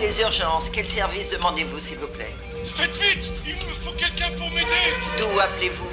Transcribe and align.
les 0.00 0.20
urgences. 0.20 0.70
Quel 0.70 0.86
service 0.86 1.30
demandez-vous, 1.30 1.78
s'il 1.78 1.98
vous 1.98 2.06
plaît 2.08 2.34
Faites 2.64 2.96
vite 2.96 3.32
Il 3.46 3.54
me 3.54 3.74
faut 3.74 3.92
quelqu'un 3.92 4.30
pour 4.36 4.50
m'aider. 4.50 4.94
D'où 5.18 5.38
appelez-vous 5.38 5.88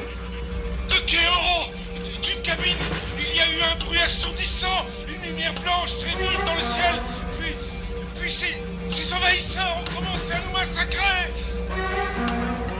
De 0.90 1.00
Kéoro 1.06 1.72
D'une 2.24 2.42
cabine. 2.42 2.78
Il 3.18 3.36
y 3.36 3.40
a 3.40 3.46
eu 3.46 3.62
un 3.72 3.76
bruit 3.84 4.00
assourdissant 4.00 4.86
Une 5.08 5.22
lumière 5.22 5.54
blanche 5.64 6.00
très 6.00 6.16
vive 6.16 6.44
dans 6.46 6.56
le 6.56 6.62
ciel. 6.62 7.02
Puis... 7.40 7.56
Puis 8.20 8.32
ces, 8.32 8.58
ces 8.90 9.14
envahisseurs 9.14 9.78
ont 9.80 9.96
commencé 9.96 10.34
à 10.34 10.40
nous 10.40 10.52
massacrer. 10.52 11.32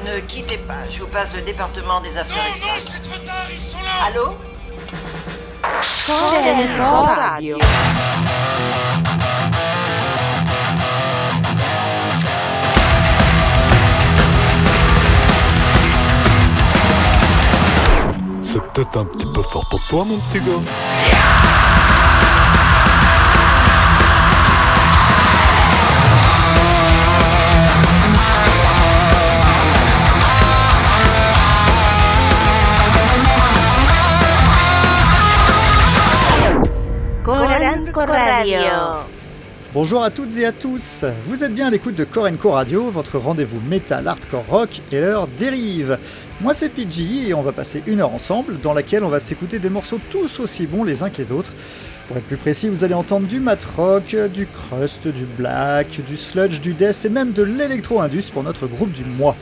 Ne 0.06 0.20
quittez 0.22 0.58
pas, 0.58 0.90
je 0.90 1.00
vous 1.00 1.08
passe 1.08 1.34
le 1.36 1.42
département 1.42 2.02
des 2.02 2.18
affaires 2.18 2.36
Non, 2.36 2.68
non, 2.68 2.74
c'est 2.80 3.04
trop 3.04 3.20
tard, 3.20 3.48
ils 3.52 3.60
sont 3.60 3.78
là. 3.84 4.08
Allô 4.08 4.38
Radio. 7.16 7.58
C'est 18.58 18.64
peut-être 18.74 18.98
un 18.98 19.06
petit 19.06 19.28
peu 19.28 19.44
fort 19.44 19.64
pour 19.70 19.80
petit 19.82 20.40
gars. 20.40 20.64
Bonjour 39.74 40.02
à 40.02 40.12
toutes 40.12 40.38
et 40.38 40.46
à 40.46 40.54
tous, 40.54 41.04
vous 41.26 41.44
êtes 41.44 41.54
bien 41.54 41.68
à 41.68 41.70
l'écoute 41.70 41.96
de 41.96 42.06
Korenko 42.06 42.52
Radio, 42.52 42.90
votre 42.90 43.18
rendez-vous 43.18 43.60
métal, 43.70 44.08
hardcore 44.08 44.46
rock 44.48 44.82
et 44.94 45.02
leur 45.02 45.28
dérive. 45.28 45.98
Moi 46.40 46.54
c'est 46.54 46.70
PG 46.70 47.28
et 47.28 47.34
on 47.34 47.42
va 47.42 47.52
passer 47.52 47.84
une 47.86 48.00
heure 48.00 48.14
ensemble 48.14 48.62
dans 48.62 48.74
laquelle 48.74 49.04
on 49.04 49.10
va 49.10 49.20
s'écouter 49.20 49.60
des 49.60 49.70
morceaux 49.70 50.00
tous 50.10 50.40
aussi 50.40 50.68
bons 50.68 50.86
les 50.86 51.04
uns 51.04 51.10
que 51.10 51.22
les 51.22 51.34
autres. 51.34 51.52
Pour 52.08 52.16
être 52.16 52.26
plus 52.26 52.38
précis, 52.38 52.70
vous 52.70 52.86
allez 52.86 52.94
entendre 52.94 53.28
du 53.28 53.42
mat 53.42 53.62
rock, 53.76 54.16
du 54.34 54.48
crust, 54.48 55.10
du 55.10 55.26
black, 55.26 56.00
du 56.08 56.16
sludge, 56.16 56.62
du 56.62 56.74
death 56.74 57.04
et 57.04 57.10
même 57.10 57.34
de 57.34 57.44
l'électro-indus 57.44 58.32
pour 58.32 58.44
notre 58.44 58.68
groupe 58.68 58.94
du 58.94 59.04
mois. 59.04 59.36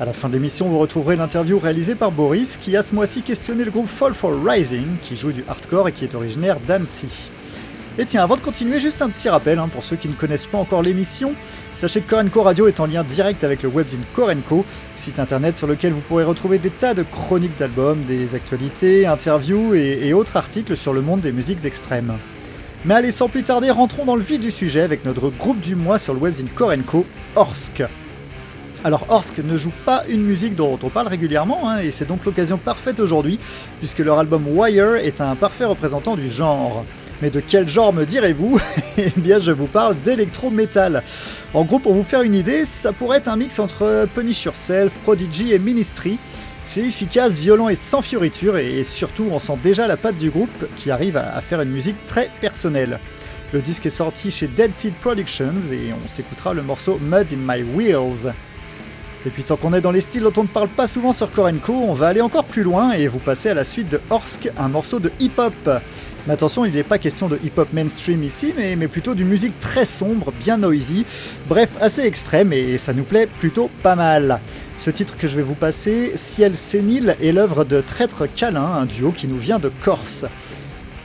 À 0.00 0.06
la 0.06 0.14
fin 0.14 0.28
de 0.28 0.34
l'émission, 0.34 0.66
vous 0.68 0.78
retrouverez 0.78 1.16
l'interview 1.16 1.58
réalisée 1.58 1.94
par 1.94 2.10
Boris 2.10 2.56
qui 2.58 2.74
a 2.74 2.82
ce 2.82 2.94
mois-ci 2.94 3.20
questionné 3.20 3.64
le 3.64 3.70
groupe 3.70 3.88
Fall 3.88 4.14
for 4.14 4.32
Rising 4.42 4.96
qui 5.02 5.14
joue 5.14 5.32
du 5.32 5.44
hardcore 5.46 5.88
et 5.88 5.92
qui 5.92 6.04
est 6.04 6.14
originaire 6.14 6.58
d'Annecy. 6.66 7.30
Et 8.00 8.06
tiens, 8.06 8.22
avant 8.22 8.36
de 8.36 8.40
continuer, 8.40 8.78
juste 8.78 9.02
un 9.02 9.10
petit 9.10 9.28
rappel 9.28 9.58
hein, 9.58 9.66
pour 9.66 9.82
ceux 9.82 9.96
qui 9.96 10.06
ne 10.06 10.12
connaissent 10.12 10.46
pas 10.46 10.58
encore 10.58 10.82
l'émission. 10.82 11.34
Sachez 11.74 12.00
que 12.00 12.08
Korenko 12.08 12.42
Radio 12.42 12.68
est 12.68 12.78
en 12.78 12.86
lien 12.86 13.02
direct 13.02 13.42
avec 13.42 13.64
le 13.64 13.68
webzine 13.68 14.04
Korenko, 14.14 14.64
site 14.94 15.18
internet 15.18 15.58
sur 15.58 15.66
lequel 15.66 15.92
vous 15.92 16.00
pourrez 16.00 16.22
retrouver 16.22 16.60
des 16.60 16.70
tas 16.70 16.94
de 16.94 17.02
chroniques 17.02 17.58
d'albums, 17.58 18.04
des 18.04 18.36
actualités, 18.36 19.04
interviews 19.04 19.74
et, 19.74 20.12
autres 20.12 20.36
articles 20.36 20.76
sur 20.76 20.92
le 20.92 21.00
monde 21.00 21.22
des 21.22 21.32
musiques 21.32 21.64
extrêmes. 21.64 22.12
Mais 22.84 22.94
allez, 22.94 23.10
sans 23.10 23.28
plus 23.28 23.42
tarder, 23.42 23.72
rentrons 23.72 24.04
dans 24.04 24.14
le 24.14 24.22
vif 24.22 24.38
du 24.38 24.52
sujet 24.52 24.82
avec 24.82 25.04
notre 25.04 25.28
groupe 25.30 25.60
du 25.60 25.74
mois 25.74 25.98
sur 25.98 26.14
le 26.14 26.20
webzine 26.20 26.48
Korenko, 26.50 27.04
Orsk. 27.34 27.82
Alors 28.84 29.06
Orsk 29.08 29.38
ne 29.38 29.58
joue 29.58 29.72
pas 29.84 30.04
une 30.08 30.22
musique 30.22 30.54
dont 30.54 30.78
on 30.84 30.88
parle 30.88 31.08
régulièrement, 31.08 31.68
hein, 31.68 31.78
et 31.78 31.90
c'est 31.90 32.06
donc 32.06 32.24
l'occasion 32.24 32.58
parfaite 32.58 33.00
aujourd'hui, 33.00 33.40
puisque 33.80 33.98
leur 33.98 34.20
album 34.20 34.44
Wire 34.46 34.94
est 34.94 35.20
un 35.20 35.34
parfait 35.34 35.64
représentant 35.64 36.14
du 36.14 36.30
genre. 36.30 36.84
Mais 37.22 37.30
de 37.30 37.40
quel 37.40 37.68
genre 37.68 37.92
me 37.92 38.04
direz-vous 38.04 38.60
Eh 38.98 39.12
bien 39.16 39.38
je 39.38 39.50
vous 39.50 39.66
parle 39.66 39.96
d'électro-metal. 40.02 41.02
En 41.54 41.64
gros, 41.64 41.78
pour 41.78 41.94
vous 41.94 42.02
faire 42.02 42.22
une 42.22 42.34
idée, 42.34 42.64
ça 42.64 42.92
pourrait 42.92 43.18
être 43.18 43.28
un 43.28 43.36
mix 43.36 43.58
entre 43.58 44.06
Punish 44.14 44.44
Yourself, 44.44 44.92
Prodigy 45.04 45.52
et 45.52 45.58
Ministry. 45.58 46.18
C'est 46.64 46.80
efficace, 46.80 47.32
violent 47.32 47.70
et 47.70 47.74
sans 47.74 48.02
fioriture, 48.02 48.58
et 48.58 48.84
surtout 48.84 49.26
on 49.30 49.38
sent 49.38 49.56
déjà 49.62 49.86
la 49.86 49.96
patte 49.96 50.18
du 50.18 50.28
groupe 50.28 50.66
qui 50.76 50.90
arrive 50.90 51.16
à 51.16 51.40
faire 51.40 51.62
une 51.62 51.70
musique 51.70 51.96
très 52.06 52.28
personnelle. 52.40 53.00
Le 53.50 53.62
disque 53.62 53.86
est 53.86 53.90
sorti 53.90 54.30
chez 54.30 54.46
Dead 54.46 54.74
Seed 54.74 54.92
Productions 55.00 55.54
et 55.72 55.94
on 55.94 56.08
s'écoutera 56.10 56.52
le 56.52 56.60
morceau 56.60 56.98
Mud 57.00 57.28
in 57.32 57.38
My 57.38 57.62
Wheels. 57.62 58.34
Et 59.24 59.30
puis 59.30 59.42
tant 59.42 59.56
qu'on 59.56 59.72
est 59.72 59.80
dans 59.80 59.90
les 59.90 60.02
styles 60.02 60.22
dont 60.22 60.32
on 60.36 60.42
ne 60.42 60.48
parle 60.48 60.68
pas 60.68 60.86
souvent 60.86 61.14
sur 61.14 61.30
Korenko, 61.30 61.72
on 61.72 61.94
va 61.94 62.08
aller 62.08 62.20
encore 62.20 62.44
plus 62.44 62.62
loin 62.62 62.92
et 62.92 63.08
vous 63.08 63.18
passer 63.18 63.48
à 63.48 63.54
la 63.54 63.64
suite 63.64 63.88
de 63.88 64.02
Orsk, 64.10 64.50
un 64.58 64.68
morceau 64.68 65.00
de 65.00 65.10
hip-hop. 65.18 65.70
Mais 66.26 66.34
attention, 66.34 66.64
il 66.64 66.72
n'est 66.72 66.82
pas 66.82 66.98
question 66.98 67.28
de 67.28 67.38
hip-hop 67.42 67.72
mainstream 67.72 68.22
ici, 68.22 68.52
mais, 68.56 68.88
plutôt 68.88 69.14
d'une 69.14 69.28
musique 69.28 69.58
très 69.60 69.84
sombre, 69.84 70.32
bien 70.32 70.58
noisy, 70.58 71.06
bref, 71.48 71.70
assez 71.80 72.02
extrême 72.02 72.52
et 72.52 72.78
ça 72.78 72.92
nous 72.92 73.04
plaît 73.04 73.26
plutôt 73.26 73.70
pas 73.82 73.96
mal. 73.96 74.40
Ce 74.76 74.90
titre 74.90 75.16
que 75.16 75.26
je 75.26 75.36
vais 75.36 75.42
vous 75.42 75.54
passer, 75.54 76.12
Ciel 76.16 76.56
sénile, 76.56 77.16
est 77.22 77.32
l'œuvre 77.32 77.64
de 77.64 77.80
Traître 77.80 78.24
Câlin, 78.34 78.60
un 78.60 78.86
duo 78.86 79.10
qui 79.10 79.26
nous 79.26 79.38
vient 79.38 79.58
de 79.58 79.70
Corse. 79.82 80.26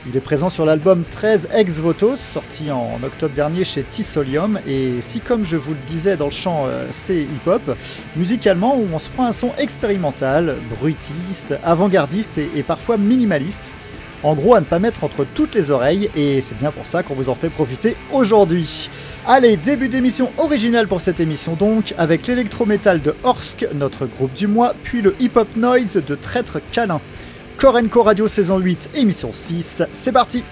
Il 0.06 0.14
est 0.18 0.20
présent 0.20 0.50
sur 0.50 0.66
l'album 0.66 1.02
13 1.10 1.48
Ex 1.54 1.78
Votos, 1.78 2.16
sorti 2.16 2.70
en 2.70 2.98
octobre 3.02 3.34
dernier 3.34 3.64
chez 3.64 3.82
Tissolium, 3.82 4.58
et 4.68 5.00
si 5.00 5.20
comme 5.20 5.44
je 5.44 5.56
vous 5.56 5.70
le 5.70 5.78
disais 5.86 6.18
dans 6.18 6.26
le 6.26 6.30
chant 6.30 6.66
euh, 6.66 6.86
c'est 6.92 7.22
hip-hop, 7.22 7.74
musicalement 8.14 8.76
on 8.76 8.98
se 8.98 9.08
prend 9.08 9.24
un 9.24 9.32
son 9.32 9.52
expérimental, 9.56 10.56
bruitiste, 10.78 11.54
avant-gardiste 11.64 12.36
et 12.36 12.62
parfois 12.62 12.98
minimaliste, 12.98 13.72
en 14.24 14.34
gros 14.34 14.54
à 14.54 14.60
ne 14.60 14.64
pas 14.64 14.78
mettre 14.80 15.04
entre 15.04 15.24
toutes 15.34 15.54
les 15.54 15.70
oreilles, 15.70 16.10
et 16.16 16.40
c'est 16.40 16.58
bien 16.58 16.72
pour 16.72 16.86
ça 16.86 17.02
qu'on 17.02 17.14
vous 17.14 17.28
en 17.28 17.34
fait 17.34 17.50
profiter 17.50 17.94
aujourd'hui. 18.10 18.90
Allez, 19.26 19.56
début 19.56 19.88
d'émission 19.88 20.32
originale 20.38 20.88
pour 20.88 21.02
cette 21.02 21.20
émission 21.20 21.54
donc, 21.54 21.94
avec 21.98 22.26
l'électro-metal 22.26 23.02
de 23.02 23.14
Orsk, 23.22 23.66
notre 23.74 24.06
groupe 24.06 24.32
du 24.32 24.46
mois, 24.46 24.74
puis 24.82 25.02
le 25.02 25.14
hip-hop 25.20 25.48
noise 25.56 26.02
de 26.04 26.14
Traître 26.14 26.58
Câlin. 26.72 27.00
Korenko 27.58 28.02
Radio 28.02 28.26
saison 28.26 28.58
8, 28.58 28.90
émission 28.94 29.30
6, 29.32 29.82
c'est 29.92 30.12
parti 30.12 30.42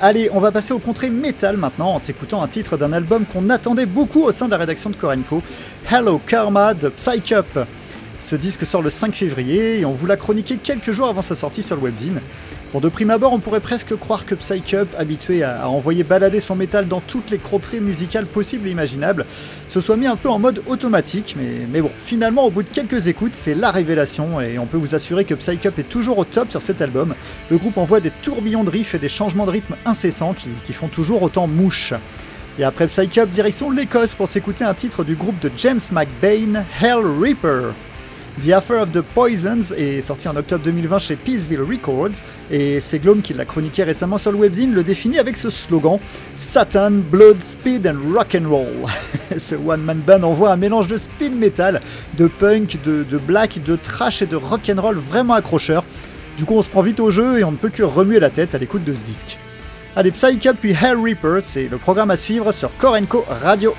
allez, 0.00 0.30
on 0.32 0.40
va 0.40 0.52
passer 0.52 0.72
au 0.72 0.78
contrée 0.78 1.10
métal 1.10 1.56
maintenant 1.56 1.94
en 1.94 1.98
s'écoutant 1.98 2.42
un 2.42 2.48
titre 2.48 2.76
d'un 2.76 2.92
album 2.92 3.24
qu'on 3.24 3.50
attendait 3.50 3.86
beaucoup 3.86 4.22
au 4.22 4.32
sein 4.32 4.46
de 4.46 4.50
la 4.50 4.58
rédaction 4.58 4.90
de 4.90 4.96
Korenko, 4.96 5.42
Hello 5.90 6.20
Karma 6.24 6.74
de 6.74 6.88
Psych 6.88 7.32
Up. 7.32 7.46
Ce 8.20 8.36
disque 8.36 8.66
sort 8.66 8.82
le 8.82 8.90
5 8.90 9.14
février 9.14 9.80
et 9.80 9.84
on 9.84 9.92
vous 9.92 10.06
l'a 10.06 10.16
chroniqué 10.16 10.56
quelques 10.56 10.92
jours 10.92 11.08
avant 11.08 11.22
sa 11.22 11.34
sortie 11.34 11.62
sur 11.62 11.76
le 11.76 11.82
webzine. 11.82 12.20
Bon, 12.74 12.80
de 12.80 12.90
prime 12.90 13.08
abord, 13.08 13.32
on 13.32 13.38
pourrait 13.38 13.60
presque 13.60 13.96
croire 13.96 14.26
que 14.26 14.34
Psych 14.34 14.74
Up, 14.74 14.88
habitué 14.98 15.42
à, 15.42 15.70
envoyer 15.70 16.04
balader 16.04 16.38
son 16.38 16.54
métal 16.54 16.86
dans 16.86 17.00
toutes 17.00 17.30
les 17.30 17.38
crotteries 17.38 17.80
musicales 17.80 18.26
possibles 18.26 18.68
et 18.68 18.70
imaginables, 18.70 19.24
se 19.68 19.80
soit 19.80 19.96
mis 19.96 20.06
un 20.06 20.16
peu 20.16 20.28
en 20.28 20.38
mode 20.38 20.60
automatique, 20.66 21.34
mais, 21.38 21.80
bon, 21.80 21.90
finalement, 22.04 22.44
au 22.44 22.50
bout 22.50 22.62
de 22.62 22.68
quelques 22.68 23.06
écoutes, 23.06 23.32
c'est 23.34 23.54
la 23.54 23.70
révélation 23.70 24.38
et 24.42 24.58
on 24.58 24.66
peut 24.66 24.76
vous 24.76 24.94
assurer 24.94 25.24
que 25.24 25.34
Psych 25.34 25.64
Up 25.64 25.78
est 25.78 25.88
toujours 25.88 26.18
au 26.18 26.24
top 26.24 26.50
sur 26.50 26.60
cet 26.60 26.82
album. 26.82 27.14
Le 27.50 27.56
groupe 27.56 27.78
envoie 27.78 28.00
des 28.00 28.10
tourbillons 28.10 28.64
de 28.64 28.70
riffs 28.70 28.94
et 28.94 28.98
des 28.98 29.08
changements 29.08 29.46
de 29.46 29.50
rythme 29.52 29.76
incessants 29.86 30.34
qui, 30.34 30.72
font 30.74 30.88
toujours 30.88 31.22
autant 31.22 31.46
mouche. 31.46 31.94
Et 32.58 32.64
après 32.64 32.86
Psych 32.86 33.16
Up, 33.16 33.30
direction 33.30 33.70
l'Écosse 33.70 34.14
pour 34.14 34.28
s'écouter 34.28 34.64
un 34.64 34.74
titre 34.74 35.04
du 35.04 35.14
groupe 35.14 35.38
de 35.38 35.50
James 35.56 35.80
McBain, 35.90 36.64
Hell 36.82 36.98
Reaper. 37.18 37.72
The 38.44 38.52
Affair 38.52 38.82
of 38.82 38.92
the 38.92 39.00
Poisons 39.00 39.74
est 39.76 40.00
sorti 40.00 40.28
en 40.28 40.36
octobre 40.36 40.62
2020 40.64 40.98
chez 40.98 41.16
Peaceville 41.16 41.62
Records 41.62 42.20
et 42.52 42.78
c'est 42.78 43.00
Glom 43.00 43.20
qui 43.20 43.34
l'a 43.34 43.44
chroniqué 43.44 43.82
récemment 43.82 44.16
sur 44.16 44.30
le 44.30 44.38
webzine 44.38 44.74
le 44.74 44.84
définit 44.84 45.18
avec 45.18 45.36
ce 45.36 45.50
slogan 45.50 45.98
Satan, 46.36 46.90
Blood, 46.90 47.42
Speed 47.42 47.86
and 47.86 48.14
Rock'n'Roll. 48.14 48.86
ce 49.38 49.56
one-man 49.56 49.98
band 50.06 50.22
envoie 50.22 50.52
un 50.52 50.56
mélange 50.56 50.86
de 50.86 50.98
speed 50.98 51.34
metal, 51.34 51.80
de 52.16 52.28
punk, 52.28 52.78
de, 52.84 53.04
black, 53.18 53.60
de 53.64 53.74
trash 53.74 54.22
et 54.22 54.26
de 54.26 54.36
rock'n'roll 54.36 54.98
vraiment 54.98 55.34
accrocheur. 55.34 55.84
Du 56.36 56.44
coup 56.44 56.54
on 56.54 56.62
se 56.62 56.68
prend 56.68 56.82
vite 56.82 57.00
au 57.00 57.10
jeu 57.10 57.40
et 57.40 57.44
on 57.44 57.52
ne 57.52 57.56
peut 57.56 57.70
que 57.70 57.82
remuer 57.82 58.20
la 58.20 58.30
tête 58.30 58.54
à 58.54 58.58
l'écoute 58.58 58.84
de 58.84 58.94
ce 58.94 59.02
disque. 59.02 59.36
Allez, 59.96 60.12
Psych 60.12 60.46
Up 60.46 60.58
puis 60.60 60.72
Hell 60.80 60.98
Reaper, 61.02 61.40
c'est 61.42 61.66
le 61.68 61.78
programme 61.78 62.12
à 62.12 62.16
suivre 62.16 62.52
sur 62.52 62.70
Korenko 62.76 63.24
Radio. 63.28 63.74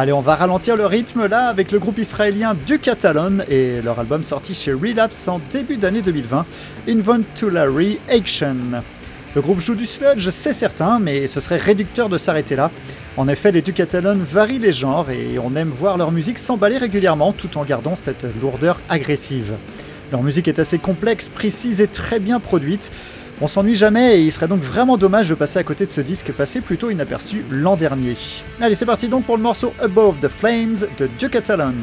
Allez, 0.00 0.12
on 0.12 0.20
va 0.20 0.36
ralentir 0.36 0.76
le 0.76 0.86
rythme 0.86 1.26
là 1.26 1.48
avec 1.48 1.72
le 1.72 1.80
groupe 1.80 1.98
israélien 1.98 2.54
du 2.54 2.78
Catalan 2.78 3.38
et 3.50 3.82
leur 3.82 3.98
album 3.98 4.22
sorti 4.22 4.54
chez 4.54 4.72
Relapse 4.72 5.26
en 5.26 5.40
début 5.50 5.76
d'année 5.76 6.02
2020, 6.02 6.46
Inventory 6.88 7.98
Action. 8.08 8.54
Le 9.34 9.40
groupe 9.40 9.58
joue 9.58 9.74
du 9.74 9.86
sludge, 9.86 10.30
c'est 10.30 10.52
certain, 10.52 11.00
mais 11.00 11.26
ce 11.26 11.40
serait 11.40 11.56
réducteur 11.56 12.08
de 12.08 12.16
s'arrêter 12.16 12.54
là. 12.54 12.70
En 13.16 13.26
effet, 13.26 13.50
les 13.50 13.60
Ducathlon 13.60 14.18
varient 14.18 14.60
les 14.60 14.70
genres 14.70 15.10
et 15.10 15.36
on 15.40 15.56
aime 15.56 15.70
voir 15.70 15.96
leur 15.96 16.12
musique 16.12 16.38
s'emballer 16.38 16.78
régulièrement 16.78 17.32
tout 17.32 17.58
en 17.58 17.64
gardant 17.64 17.96
cette 17.96 18.24
lourdeur 18.40 18.78
agressive. 18.88 19.54
Leur 20.12 20.22
musique 20.22 20.46
est 20.46 20.60
assez 20.60 20.78
complexe, 20.78 21.28
précise 21.28 21.80
et 21.80 21.88
très 21.88 22.20
bien 22.20 22.38
produite. 22.38 22.92
On 23.40 23.46
s'ennuie 23.46 23.76
jamais 23.76 24.18
et 24.18 24.24
il 24.24 24.32
serait 24.32 24.48
donc 24.48 24.60
vraiment 24.62 24.96
dommage 24.96 25.28
de 25.28 25.34
passer 25.36 25.60
à 25.60 25.62
côté 25.62 25.86
de 25.86 25.92
ce 25.92 26.00
disque 26.00 26.32
passé 26.32 26.60
plutôt 26.60 26.90
inaperçu 26.90 27.44
l'an 27.50 27.76
dernier. 27.76 28.16
Allez, 28.60 28.74
c'est 28.74 28.84
parti 28.84 29.06
donc 29.06 29.26
pour 29.26 29.36
le 29.36 29.42
morceau 29.44 29.72
Above 29.80 30.16
the 30.20 30.28
Flames 30.28 30.78
de 30.98 31.08
Duke 31.18 31.40
Talon. 31.44 31.74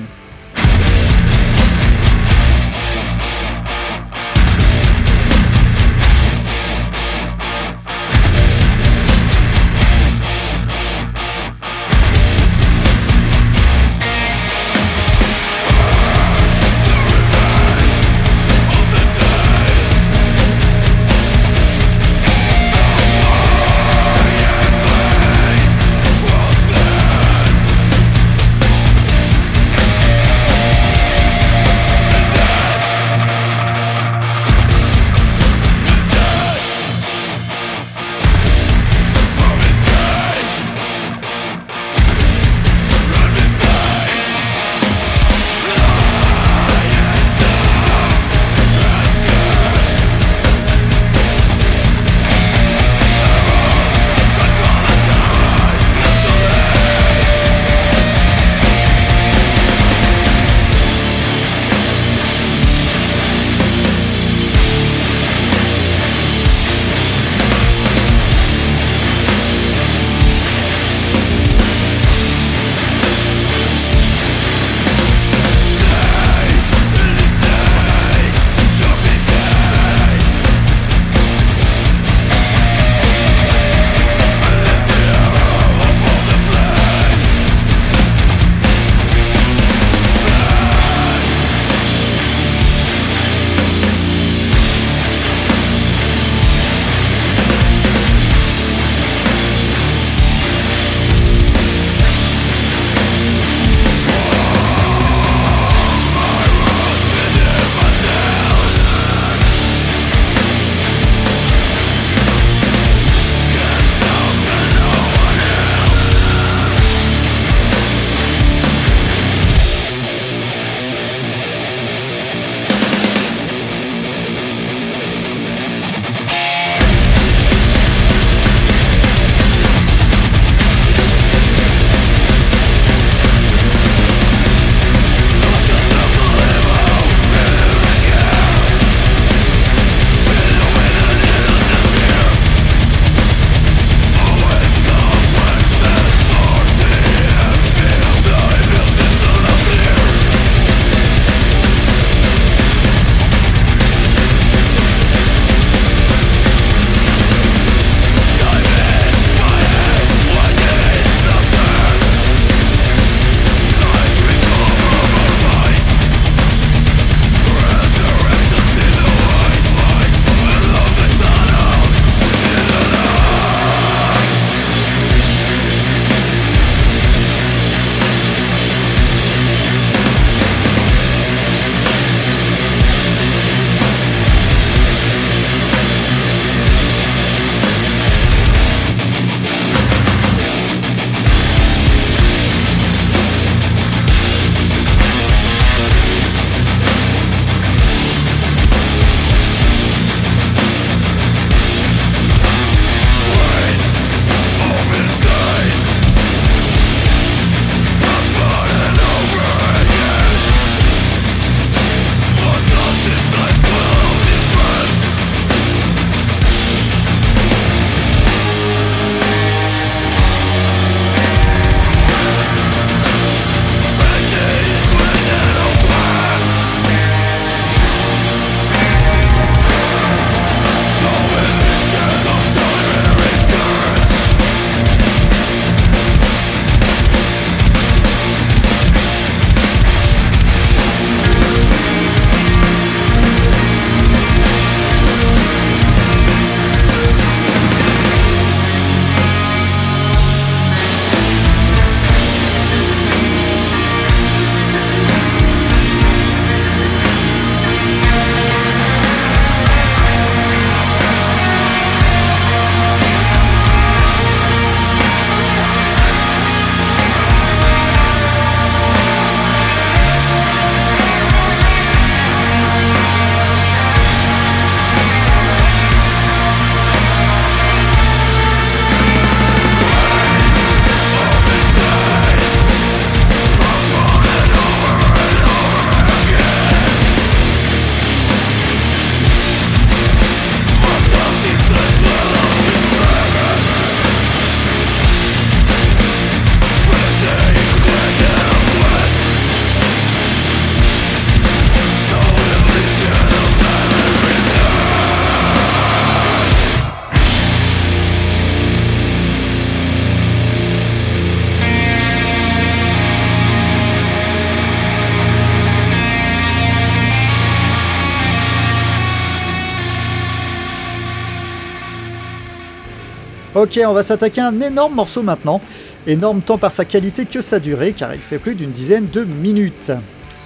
Ok, 323.65 323.79
on 323.83 323.93
va 323.93 324.03
s'attaquer 324.03 324.41
à 324.41 324.49
un 324.49 324.61
énorme 324.61 324.93
morceau 324.93 325.23
maintenant. 325.23 325.59
Énorme 326.05 326.41
tant 326.43 326.59
par 326.59 326.71
sa 326.71 326.85
qualité 326.85 327.25
que 327.25 327.41
sa 327.41 327.59
durée, 327.59 327.93
car 327.93 328.13
il 328.13 328.21
fait 328.21 328.37
plus 328.37 328.53
d'une 328.53 328.69
dizaine 328.69 329.07
de 329.11 329.23
minutes. 329.23 329.91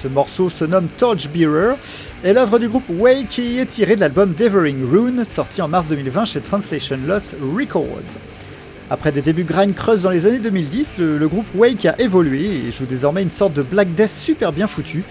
Ce 0.02 0.08
morceau 0.08 0.50
se 0.50 0.64
nomme 0.64 0.88
Torchbearer 0.98 1.76
et 2.24 2.32
l'œuvre 2.32 2.60
du 2.60 2.70
groupe 2.70 2.86
Way 2.88 3.26
qui 3.30 3.60
est 3.60 3.66
tirée 3.66 3.98
de 3.98 4.00
l'album 4.00 4.34
Devering 4.38 4.90
Rune, 4.90 5.26
sorti 5.26 5.62
en 5.62 5.68
mars 5.68 5.90
2020 5.90 6.24
chez 6.24 6.40
Translation 6.40 6.98
Loss 7.06 7.36
Records. 7.58 8.16
Après 8.90 9.12
des 9.12 9.22
débuts 9.22 9.44
grind 9.44 9.76
creuse 9.76 10.04
dans 10.04 10.12
les 10.12 10.26
années 10.26 10.40
2010, 10.40 10.96
le, 10.98 11.18
le 11.18 11.28
groupe 11.28 11.48
Wake 11.56 11.86
a 11.88 12.00
évolué 12.00 12.46
et 12.46 12.72
joue 12.72 12.86
désormais 12.86 13.22
une 13.22 13.32
sorte 13.32 13.52
de 13.52 13.64
Black 13.64 13.94
Death 13.96 14.12
super 14.12 14.54
bien 14.54 14.68
foutu. 14.68 15.04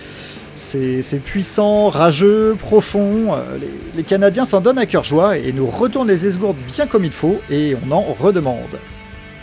C'est 0.59 1.23
puissant, 1.25 1.89
rageux, 1.89 2.57
profond. 2.59 3.33
euh, 3.33 3.59
Les, 3.97 4.03
Canadiens 4.03 4.45
s'en 4.45 4.61
donnent 4.61 4.79
à 4.79 4.87
cœur 4.87 5.05
joie 5.05 5.39
et 5.39 5.53
nous 5.53 5.67
retournent 5.67 6.09
les 6.09 6.27
esgourdes 6.27 6.57
bien 6.75 6.89
comme 6.89 7.05
il 7.05 7.13
faut 7.13 7.41
et 7.49 7.77
on 7.87 7.93
en 7.93 8.03
redemande. 8.19 8.79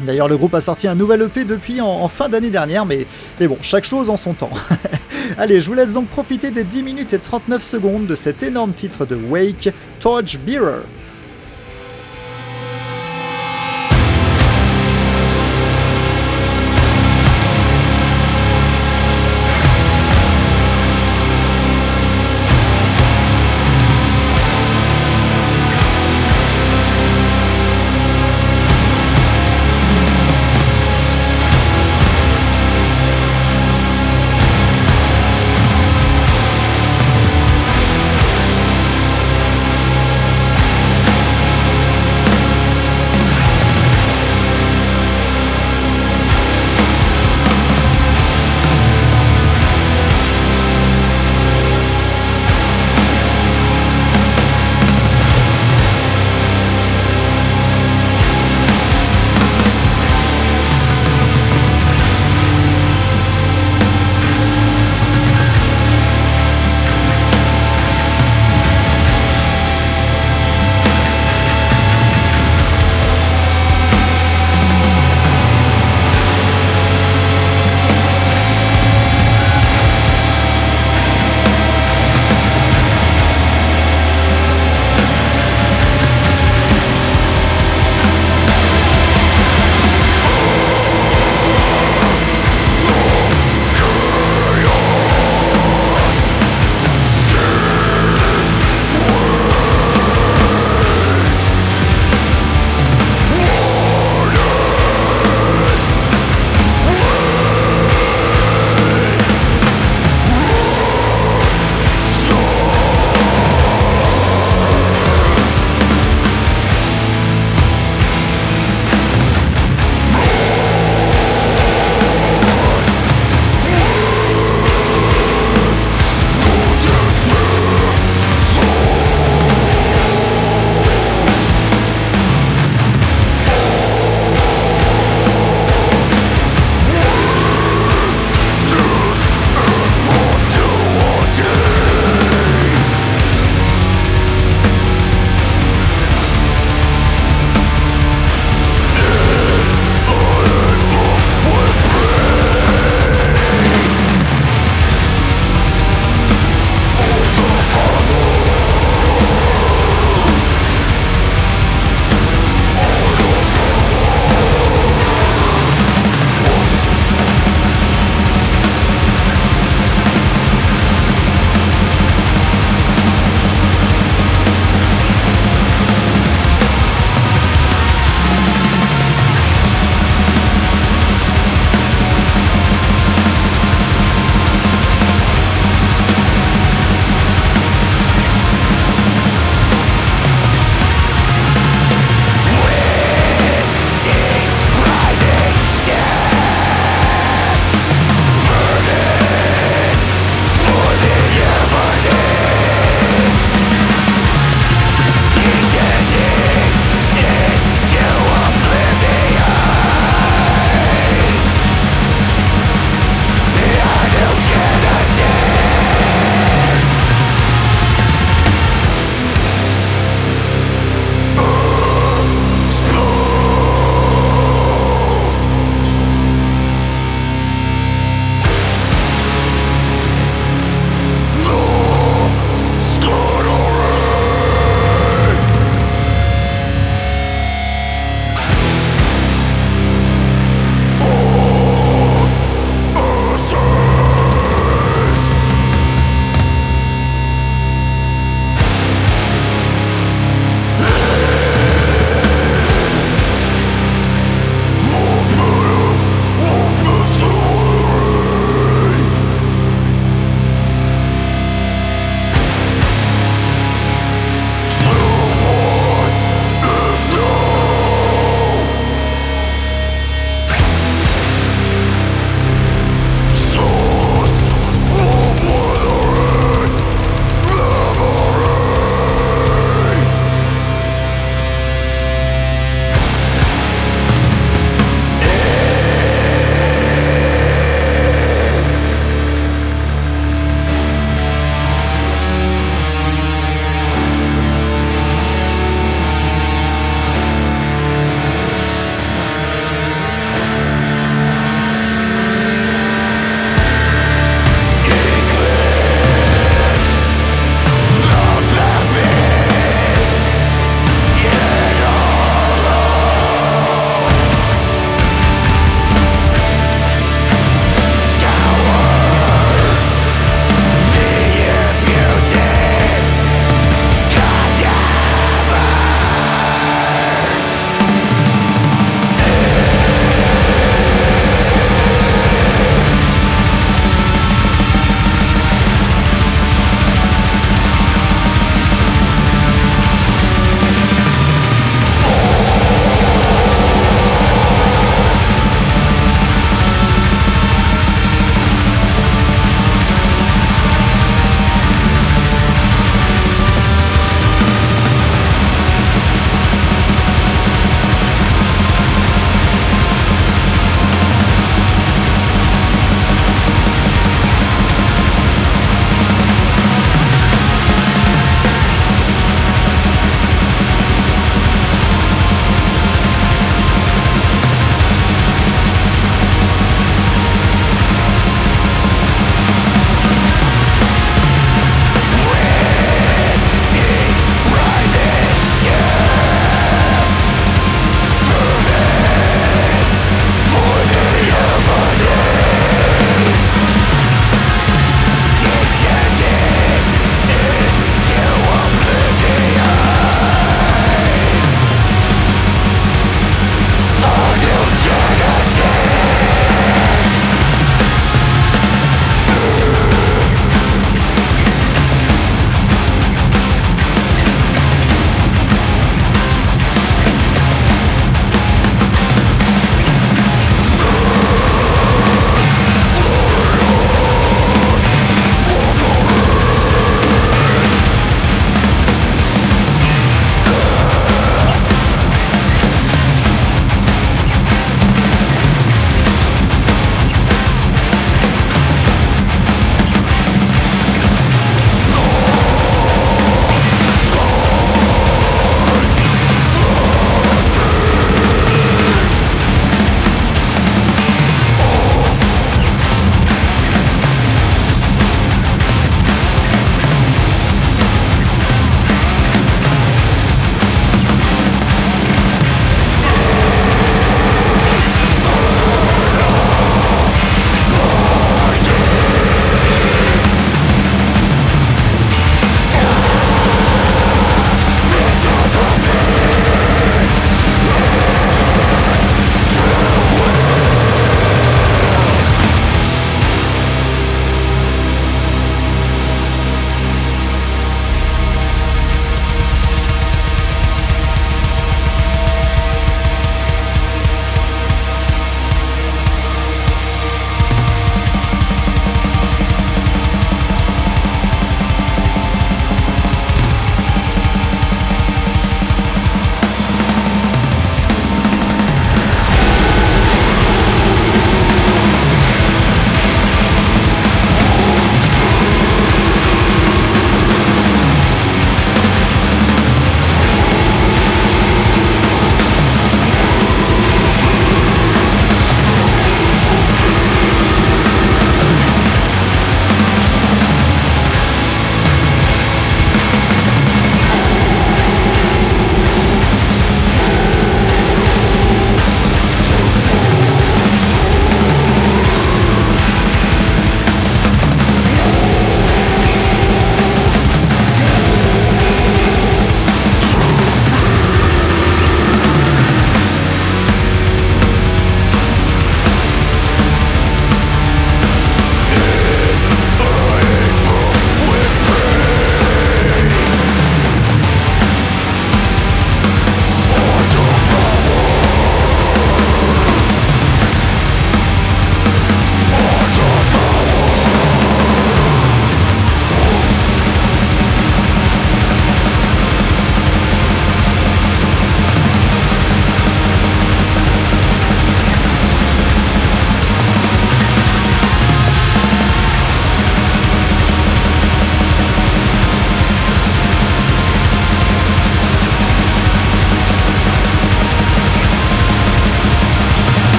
D'ailleurs, 0.00 0.26
le 0.26 0.38
groupe 0.38 0.54
a 0.54 0.62
sorti 0.62 0.88
un 0.88 0.94
nouvel 0.94 1.20
EP 1.22 1.44
depuis 1.44 1.82
en, 1.82 2.08
fin 2.08 2.30
d'année 2.30 2.48
dernière, 2.48 2.86
mais, 2.86 3.06
mais 3.38 3.46
bon, 3.46 3.58
chaque 3.60 3.84
chose 3.84 4.08
en 4.08 4.16
son 4.16 4.32
temps. 4.32 4.50
Allez, 5.38 5.60
je 5.60 5.66
vous 5.66 5.74
laisse 5.74 5.92
donc 5.92 6.08
profiter 6.08 6.50
des 6.50 6.64
10 6.64 6.82
minutes 6.82 7.12
et 7.12 7.18
39 7.18 7.62
secondes 7.62 8.06
de 8.06 8.14
cet 8.14 8.42
énorme 8.42 8.72
titre 8.72 9.04
de 9.04 9.14
Wake, 9.14 9.68
Torchbearer. 10.00 10.62
Torchbearer 10.64 11.01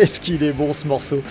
Qu'est-ce 0.00 0.18
qu'il 0.18 0.42
est 0.42 0.52
bon 0.52 0.72
ce 0.72 0.86
morceau? 0.86 1.22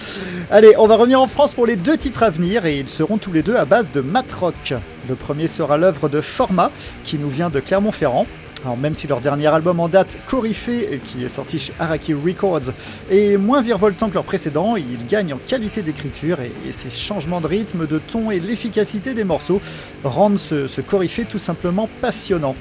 Allez, 0.51 0.76
on 0.78 0.86
va 0.86 0.95
revenir 0.95 1.20
en 1.20 1.28
France 1.28 1.55
pour 1.55 1.65
les 1.65 1.76
deux 1.76 1.97
titres 1.97 2.22
à 2.22 2.30
venir 2.30 2.67
et 2.67 2.78
ils 2.78 2.88
seront 2.88 3.17
tous 3.17 3.32
les 3.32 3.41
deux 3.41 3.55
à 3.55 3.65
base 3.65 3.91
de 3.91 3.99
matrock. 3.99 4.76
Le 5.07 5.15
premier 5.15 5.47
sera 5.47 5.76
l'œuvre 5.76 6.07
de 6.07 6.22
Format 6.22 6.70
qui 7.03 7.17
nous 7.17 7.30
vient 7.30 7.49
de 7.49 7.59
Clermont-Ferrand. 7.59 8.28
Alors 8.63 8.78
même 8.78 8.93
si 8.93 9.07
leur 9.07 9.22
dernier 9.22 9.47
album 9.47 9.80
en 9.80 9.88
date, 9.88 10.20
Coryphée, 10.28 11.01
qui 11.07 11.24
est 11.24 11.30
sorti 11.30 11.57
chez 11.57 11.74
Araki 11.80 12.13
Records, 12.13 12.72
est 13.09 13.38
moins 13.38 13.63
virevoltant 13.63 14.09
que 14.09 14.13
leur 14.13 14.24
précédent, 14.24 14.76
ils 14.76 15.07
gagnent 15.07 15.34
en 15.34 15.39
qualité 15.47 15.82
d'écriture 15.82 16.38
et, 16.39 16.72
ces 16.72 16.91
changements 16.91 17.41
de 17.41 17.47
rythme, 17.47 17.88
de 17.88 17.97
ton 17.97 18.30
et 18.30 18.39
l'efficacité 18.39 19.15
des 19.15 19.24
morceaux 19.24 19.61
rendent 20.03 20.38
ce, 20.38 20.67
ce 20.67 20.82
tout 20.82 21.39
simplement 21.39 21.89
passionnant. 22.01 22.55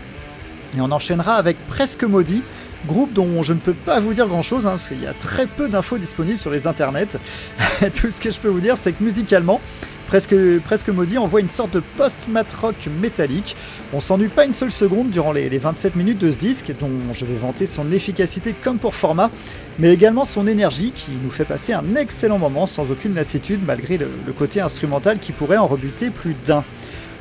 Et 0.76 0.80
on 0.80 0.90
enchaînera 0.90 1.34
avec 1.34 1.59
Presque 1.68 2.04
Maudit, 2.04 2.42
groupe 2.87 3.12
dont 3.12 3.43
je 3.43 3.53
ne 3.53 3.59
peux 3.59 3.74
pas 3.74 4.01
vous 4.01 4.14
dire 4.14 4.26
grand 4.26 4.43
chose, 4.43 4.66
hein, 4.66 4.70
parce 4.70 4.89
qu'il 4.89 5.03
y 5.03 5.07
a 5.07 5.14
très 5.14 5.47
peu 5.47 5.68
d'infos 5.68 5.99
disponibles 5.99 6.39
sur 6.39 6.51
les 6.51 6.66
internets. 6.66 7.18
Tout 7.95 8.11
ce 8.11 8.20
que 8.20 8.31
je 8.31 8.39
peux 8.39 8.49
vous 8.49 8.61
dire, 8.61 8.76
c'est 8.76 8.93
que 8.93 9.03
musicalement, 9.03 9.61
Presque, 10.09 10.35
presque 10.64 10.89
maudit 10.89 11.18
envoie 11.18 11.41
une 11.41 11.51
sorte 11.51 11.74
de 11.74 11.83
post-mat 11.99 12.51
rock 12.55 12.89
métallique. 12.99 13.55
On 13.93 14.01
s'ennuie 14.01 14.29
pas 14.29 14.47
une 14.47 14.55
seule 14.55 14.70
seconde 14.70 15.11
durant 15.11 15.33
les, 15.33 15.51
les 15.51 15.59
27 15.59 15.97
minutes 15.97 16.16
de 16.16 16.33
ce 16.33 16.39
disque, 16.39 16.72
dont 16.81 16.89
je 17.12 17.26
vais 17.26 17.35
vanter 17.35 17.66
son 17.66 17.93
efficacité 17.93 18.55
comme 18.64 18.79
pour 18.79 18.95
format, 18.95 19.31
mais 19.79 19.93
également 19.93 20.24
son 20.24 20.47
énergie 20.47 20.93
qui 20.93 21.11
nous 21.22 21.31
fait 21.31 21.45
passer 21.45 21.74
un 21.74 21.95
excellent 21.95 22.39
moment 22.39 22.64
sans 22.64 22.91
aucune 22.91 23.14
lassitude 23.14 23.61
malgré 23.66 23.99
le, 23.99 24.09
le 24.26 24.33
côté 24.33 24.62
instrumental 24.62 25.18
qui 25.18 25.33
pourrait 25.33 25.59
en 25.59 25.66
rebuter 25.66 26.09
plus 26.09 26.35
d'un. 26.47 26.64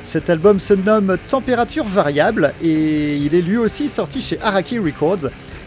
Cet 0.02 0.30
album 0.30 0.58
se 0.58 0.72
nomme 0.72 1.18
Température 1.28 1.84
variable 1.84 2.54
et 2.62 3.16
il 3.16 3.34
est 3.34 3.42
lui 3.42 3.58
aussi 3.58 3.90
sorti 3.90 4.22
chez 4.22 4.40
Araki 4.40 4.78
Records. 4.78 5.28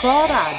Core 0.00 0.49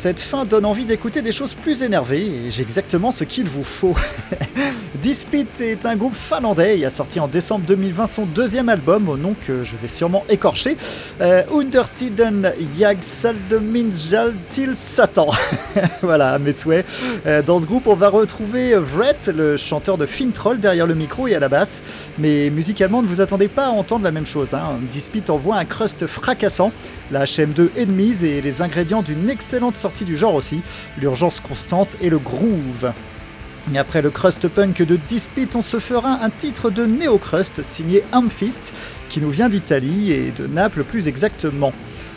cette 0.00 0.20
fin 0.20 0.46
donne 0.46 0.64
envie 0.64 0.86
d'écouter 0.86 1.20
des 1.20 1.30
choses 1.30 1.54
plus 1.54 1.82
énervées, 1.82 2.24
et 2.24 2.50
j'ai 2.50 2.62
exactement 2.62 3.12
ce 3.12 3.24
qu'il 3.24 3.46
vous 3.46 3.62
faut. 3.62 3.94
Dispit 4.94 5.46
est 5.60 5.84
un 5.84 5.94
groupe 5.94 6.14
finlandais 6.14 6.78
et 6.78 6.86
a 6.86 6.90
sorti 6.90 7.20
en 7.20 7.28
décembre 7.28 7.66
2020 7.66 8.06
son 8.06 8.24
deuxième 8.24 8.70
album, 8.70 9.10
au 9.10 9.18
nom 9.18 9.34
que 9.46 9.62
je 9.62 9.76
vais 9.76 9.88
sûrement 9.88 10.24
écorcher, 10.30 10.78
euh, 11.20 11.42
Undertiden 11.54 12.50
Jagsaldeminjal 12.78 14.32
Til 14.52 14.74
Satan. 14.78 15.32
voilà, 16.02 16.38
mes 16.38 16.54
souhaits. 16.54 16.86
Euh, 17.26 17.42
dans 17.42 17.60
ce 17.60 17.66
groupe, 17.66 17.86
on 17.86 17.94
va 17.94 18.08
retrouver 18.08 18.76
Vret, 18.76 19.16
le 19.26 19.58
chanteur 19.58 19.98
de 19.98 20.06
Fintroll, 20.06 20.60
derrière 20.60 20.86
le 20.86 20.94
micro 20.94 21.28
et 21.28 21.34
à 21.34 21.40
la 21.40 21.50
basse. 21.50 21.82
Mais 22.18 22.48
musicalement, 22.48 23.02
ne 23.02 23.06
vous 23.06 23.20
attendez 23.20 23.48
pas 23.48 23.66
à 23.66 23.70
entendre 23.70 24.04
la 24.04 24.12
même 24.12 24.26
chose. 24.26 24.48
Hein. 24.54 24.78
Dispit 24.90 25.24
envoie 25.28 25.56
un 25.56 25.66
crust 25.66 26.06
fracassant, 26.06 26.72
la 27.10 27.24
HM2 27.24 27.68
est 27.76 28.24
et 28.24 28.40
les 28.40 28.62
ingrédients 28.62 29.02
d'une 29.02 29.28
excellente 29.28 29.76
sortie 29.76 30.04
du 30.04 30.16
genre 30.16 30.34
aussi, 30.34 30.62
l'urgence 30.98 31.40
constante 31.40 31.96
et 32.00 32.10
le 32.10 32.18
groove. 32.18 32.92
Et 33.74 33.78
après 33.78 34.02
le 34.02 34.10
crust 34.10 34.48
punk 34.48 34.82
de 34.82 34.96
Dispit, 34.96 35.48
on 35.54 35.62
se 35.62 35.78
fera 35.78 36.20
un 36.22 36.30
titre 36.30 36.70
de 36.70 36.86
néo-crust 36.86 37.62
signé 37.62 38.02
Amphist, 38.12 38.72
qui 39.08 39.20
nous 39.20 39.30
vient 39.30 39.48
d'Italie 39.48 40.12
et 40.12 40.32
de 40.36 40.46
Naples 40.46 40.84
plus 40.84 41.08
exactement. 41.08 41.72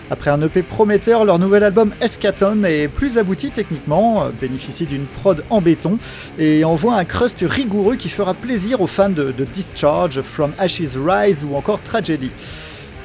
Après 0.10 0.30
un 0.30 0.41
EP 0.41 0.64
prometteur, 0.64 1.26
leur 1.26 1.39
nouvel 1.39 1.64
album 1.64 1.91
Escaton 2.02 2.64
est 2.66 2.88
plus 2.88 3.18
abouti 3.18 3.52
techniquement, 3.52 4.30
bénéficie 4.39 4.86
d'une 4.86 5.06
prod 5.06 5.44
en 5.50 5.62
béton 5.62 5.98
et 6.38 6.64
envoie 6.64 6.96
un 6.96 7.06
crust 7.06 7.44
rigoureux 7.48 7.96
qui 7.96 8.10
fera 8.10 8.34
plaisir 8.34 8.82
aux 8.82 8.88
fans 8.88 9.10
de 9.10 9.34
Discharge, 9.54 10.22
From 10.22 10.54
Ashes 10.60 10.98
Rise 10.98 11.46
ou 11.50 11.56
encore 11.56 11.82
Tragedy. 11.82 12.32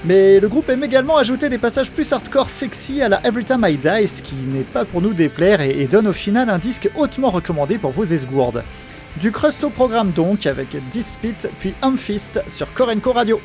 Mais 0.04 0.38
le 0.38 0.48
groupe 0.48 0.68
aime 0.68 0.84
également 0.84 1.16
ajouter 1.16 1.48
des 1.48 1.58
passages 1.58 1.90
plus 1.90 2.12
hardcore 2.12 2.48
sexy 2.48 3.02
à 3.02 3.08
la 3.08 3.20
Every 3.26 3.44
Time 3.44 3.66
I 3.68 3.76
Die, 3.76 4.08
ce 4.08 4.22
qui 4.22 4.36
n'est 4.36 4.62
pas 4.62 4.84
pour 4.84 5.02
nous 5.02 5.12
déplaire 5.12 5.60
et, 5.60 5.86
donne 5.86 6.06
au 6.06 6.12
final 6.12 6.50
un 6.50 6.58
disque 6.58 6.88
hautement 6.96 7.30
recommandé 7.30 7.78
pour 7.78 7.90
vos 7.90 8.04
esgourdes. 8.04 8.62
Du 9.16 9.32
crust 9.32 9.64
au 9.64 9.70
programme 9.70 10.12
donc, 10.12 10.46
avec 10.46 10.68
Dispit 10.92 11.34
puis 11.58 11.74
Amphist 11.82 12.40
sur 12.46 12.72
Korenko 12.74 13.12
Radio. 13.12 13.40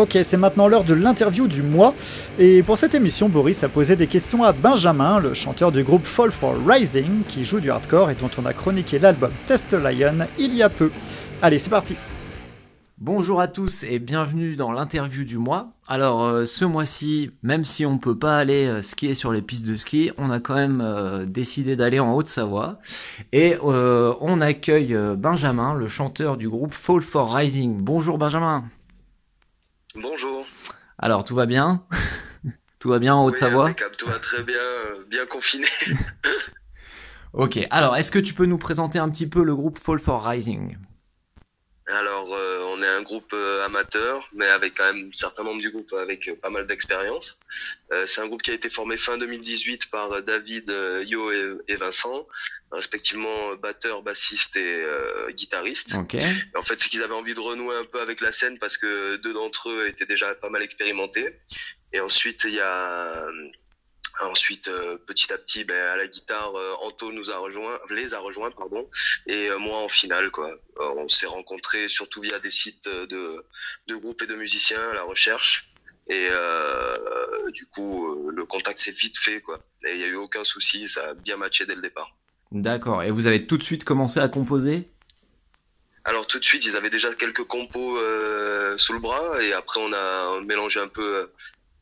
Ok, 0.00 0.16
c'est 0.24 0.38
maintenant 0.38 0.66
l'heure 0.66 0.84
de 0.84 0.94
l'interview 0.94 1.46
du 1.46 1.62
mois. 1.62 1.94
Et 2.38 2.62
pour 2.62 2.78
cette 2.78 2.94
émission, 2.94 3.28
Boris 3.28 3.62
a 3.64 3.68
posé 3.68 3.96
des 3.96 4.06
questions 4.06 4.42
à 4.42 4.52
Benjamin, 4.52 5.20
le 5.20 5.34
chanteur 5.34 5.72
du 5.72 5.84
groupe 5.84 6.06
Fall 6.06 6.30
for 6.30 6.54
Rising, 6.66 7.20
qui 7.28 7.44
joue 7.44 7.60
du 7.60 7.70
hardcore 7.70 8.08
et 8.08 8.14
dont 8.14 8.30
on 8.38 8.46
a 8.46 8.54
chroniqué 8.54 8.98
l'album 8.98 9.30
Test 9.44 9.74
Lion 9.74 10.26
il 10.38 10.54
y 10.54 10.62
a 10.62 10.70
peu. 10.70 10.90
Allez, 11.42 11.58
c'est 11.58 11.68
parti 11.68 11.96
Bonjour 12.96 13.42
à 13.42 13.48
tous 13.48 13.82
et 13.82 13.98
bienvenue 13.98 14.56
dans 14.56 14.72
l'interview 14.72 15.24
du 15.24 15.36
mois. 15.36 15.72
Alors 15.86 16.24
euh, 16.24 16.46
ce 16.46 16.64
mois-ci, 16.64 17.32
même 17.42 17.66
si 17.66 17.84
on 17.84 17.98
peut 17.98 18.18
pas 18.18 18.38
aller 18.38 18.68
euh, 18.68 18.80
skier 18.80 19.14
sur 19.14 19.32
les 19.32 19.42
pistes 19.42 19.66
de 19.66 19.76
ski, 19.76 20.12
on 20.16 20.30
a 20.30 20.40
quand 20.40 20.54
même 20.54 20.80
euh, 20.82 21.26
décidé 21.26 21.76
d'aller 21.76 22.00
en 22.00 22.14
Haute-Savoie 22.14 22.78
et 23.32 23.56
on 23.62 24.40
accueille 24.40 24.96
Benjamin, 25.18 25.74
le 25.74 25.88
chanteur 25.88 26.38
du 26.38 26.48
groupe 26.48 26.72
Fall 26.72 27.02
for 27.02 27.34
Rising. 27.34 27.76
Bonjour 27.82 28.16
Benjamin. 28.16 28.64
Bonjour. 29.96 30.46
Alors 30.98 31.24
tout 31.24 31.34
va 31.34 31.46
bien? 31.46 31.84
Tout 32.78 32.88
va 32.88 32.98
bien 32.98 33.14
en 33.14 33.26
Haute-Savoie? 33.26 33.66
oui, 33.66 33.74
Tout 33.98 34.06
va 34.06 34.18
très 34.18 34.42
bien, 34.42 34.56
bien 35.08 35.26
confiné. 35.26 35.66
ok, 37.34 37.66
alors 37.70 37.94
est-ce 37.96 38.10
que 38.10 38.18
tu 38.18 38.32
peux 38.32 38.46
nous 38.46 38.56
présenter 38.56 38.98
un 38.98 39.10
petit 39.10 39.26
peu 39.26 39.42
le 39.44 39.54
groupe 39.54 39.78
Fall 39.78 39.98
for 39.98 40.24
Rising? 40.24 40.78
Alors, 41.88 42.28
euh, 42.32 42.69
on 42.80 42.82
est 42.82 42.88
un 42.88 43.02
groupe 43.02 43.32
euh, 43.34 43.64
amateur, 43.66 44.28
mais 44.34 44.46
avec 44.46 44.74
quand 44.76 44.92
même 44.92 45.12
certains 45.12 45.42
membres 45.42 45.60
du 45.60 45.70
groupe 45.70 45.92
avec 45.92 46.28
euh, 46.28 46.36
pas 46.36 46.50
mal 46.50 46.66
d'expérience. 46.66 47.38
c'est 48.06 48.20
un 48.20 48.28
groupe 48.28 48.42
qui 48.42 48.50
a 48.50 48.54
été 48.54 48.70
formé 48.70 48.96
fin 48.96 49.18
2018 49.18 49.90
par 49.90 50.22
David, 50.22 50.72
Yo 51.06 51.32
et, 51.32 51.76
Vincent, 51.76 52.26
respectivement 52.70 53.54
batteur, 53.56 54.02
bassiste 54.02 54.56
et 54.56 54.86
guitariste. 55.30 55.94
en 55.94 56.62
fait, 56.62 56.78
c'est 56.78 56.88
qu'ils 56.88 57.02
avaient 57.02 57.14
envie 57.14 57.34
de 57.34 57.40
renouer 57.40 57.76
un 57.76 57.84
peu 57.84 58.00
avec 58.00 58.20
la 58.20 58.30
scène 58.30 58.58
parce 58.60 58.78
que 58.78 59.16
deux 59.16 59.32
d'entre 59.32 59.70
eux 59.70 59.88
étaient 59.88 60.06
déjà 60.06 60.32
pas 60.36 60.50
mal 60.50 60.62
expérimentés. 60.62 61.40
Et 61.92 61.98
ensuite, 61.98 62.44
il 62.44 62.54
y 62.54 62.60
a 62.60 63.26
Ensuite, 64.22 64.68
euh, 64.68 64.98
petit 65.06 65.32
à 65.32 65.38
petit, 65.38 65.64
ben, 65.64 65.76
à 65.92 65.96
la 65.96 66.06
guitare, 66.06 66.54
euh, 66.54 66.74
Anto 66.82 67.10
nous 67.12 67.30
a 67.30 67.38
rejoint, 67.38 67.78
les 67.90 68.12
a 68.12 68.18
rejoints, 68.18 68.50
pardon, 68.50 68.86
et 69.26 69.48
euh, 69.48 69.58
moi 69.58 69.78
en 69.78 69.88
finale, 69.88 70.30
quoi. 70.30 70.54
on 70.78 71.08
s'est 71.08 71.26
rencontrés 71.26 71.88
surtout 71.88 72.20
via 72.20 72.38
des 72.38 72.50
sites 72.50 72.88
de, 72.88 73.44
de 73.86 73.96
groupes 73.96 74.20
et 74.22 74.26
de 74.26 74.34
musiciens, 74.34 74.90
à 74.90 74.94
la 74.94 75.02
recherche, 75.04 75.72
et 76.08 76.28
du 77.52 77.66
coup, 77.66 78.30
le 78.30 78.44
contact 78.44 78.78
s'est 78.78 78.90
vite 78.90 79.16
fait, 79.18 79.40
quoi. 79.40 79.60
Et 79.84 79.92
il 79.92 79.98
n'y 79.98 80.04
a 80.04 80.08
eu 80.08 80.16
aucun 80.16 80.44
souci, 80.44 80.88
ça 80.88 81.10
a 81.10 81.14
bien 81.14 81.36
matché 81.36 81.66
dès 81.66 81.74
le 81.74 81.82
départ. 81.82 82.16
D'accord. 82.50 83.02
Et 83.04 83.10
vous 83.10 83.26
avez 83.26 83.46
tout 83.46 83.56
de 83.56 83.62
suite 83.62 83.84
commencé 83.84 84.18
à 84.18 84.28
composer? 84.28 84.88
Alors 86.04 86.26
tout 86.26 86.40
de 86.40 86.44
suite, 86.44 86.66
ils 86.66 86.76
avaient 86.76 86.90
déjà 86.90 87.14
quelques 87.14 87.44
compos 87.44 87.98
sous 88.76 88.92
le 88.92 88.98
bras 88.98 89.42
et 89.42 89.52
après 89.52 89.80
on 89.80 89.92
a 89.92 90.40
mélangé 90.40 90.80
un 90.80 90.88
peu 90.88 91.30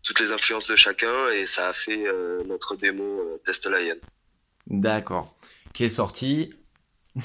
toutes 0.03 0.21
les 0.21 0.33
influences 0.33 0.69
de 0.69 0.77
chacun 0.77 1.29
et 1.37 1.47
ça 1.47 1.69
a 1.69 1.73
fait 1.73 2.07
euh, 2.07 2.43
notre 2.47 2.77
démo 2.77 3.05
euh, 3.05 3.39
Test 3.45 3.69
Lion. 3.69 3.97
D'accord. 4.67 5.35
Qui 5.73 5.85
est 5.85 5.89
sorti? 5.89 6.55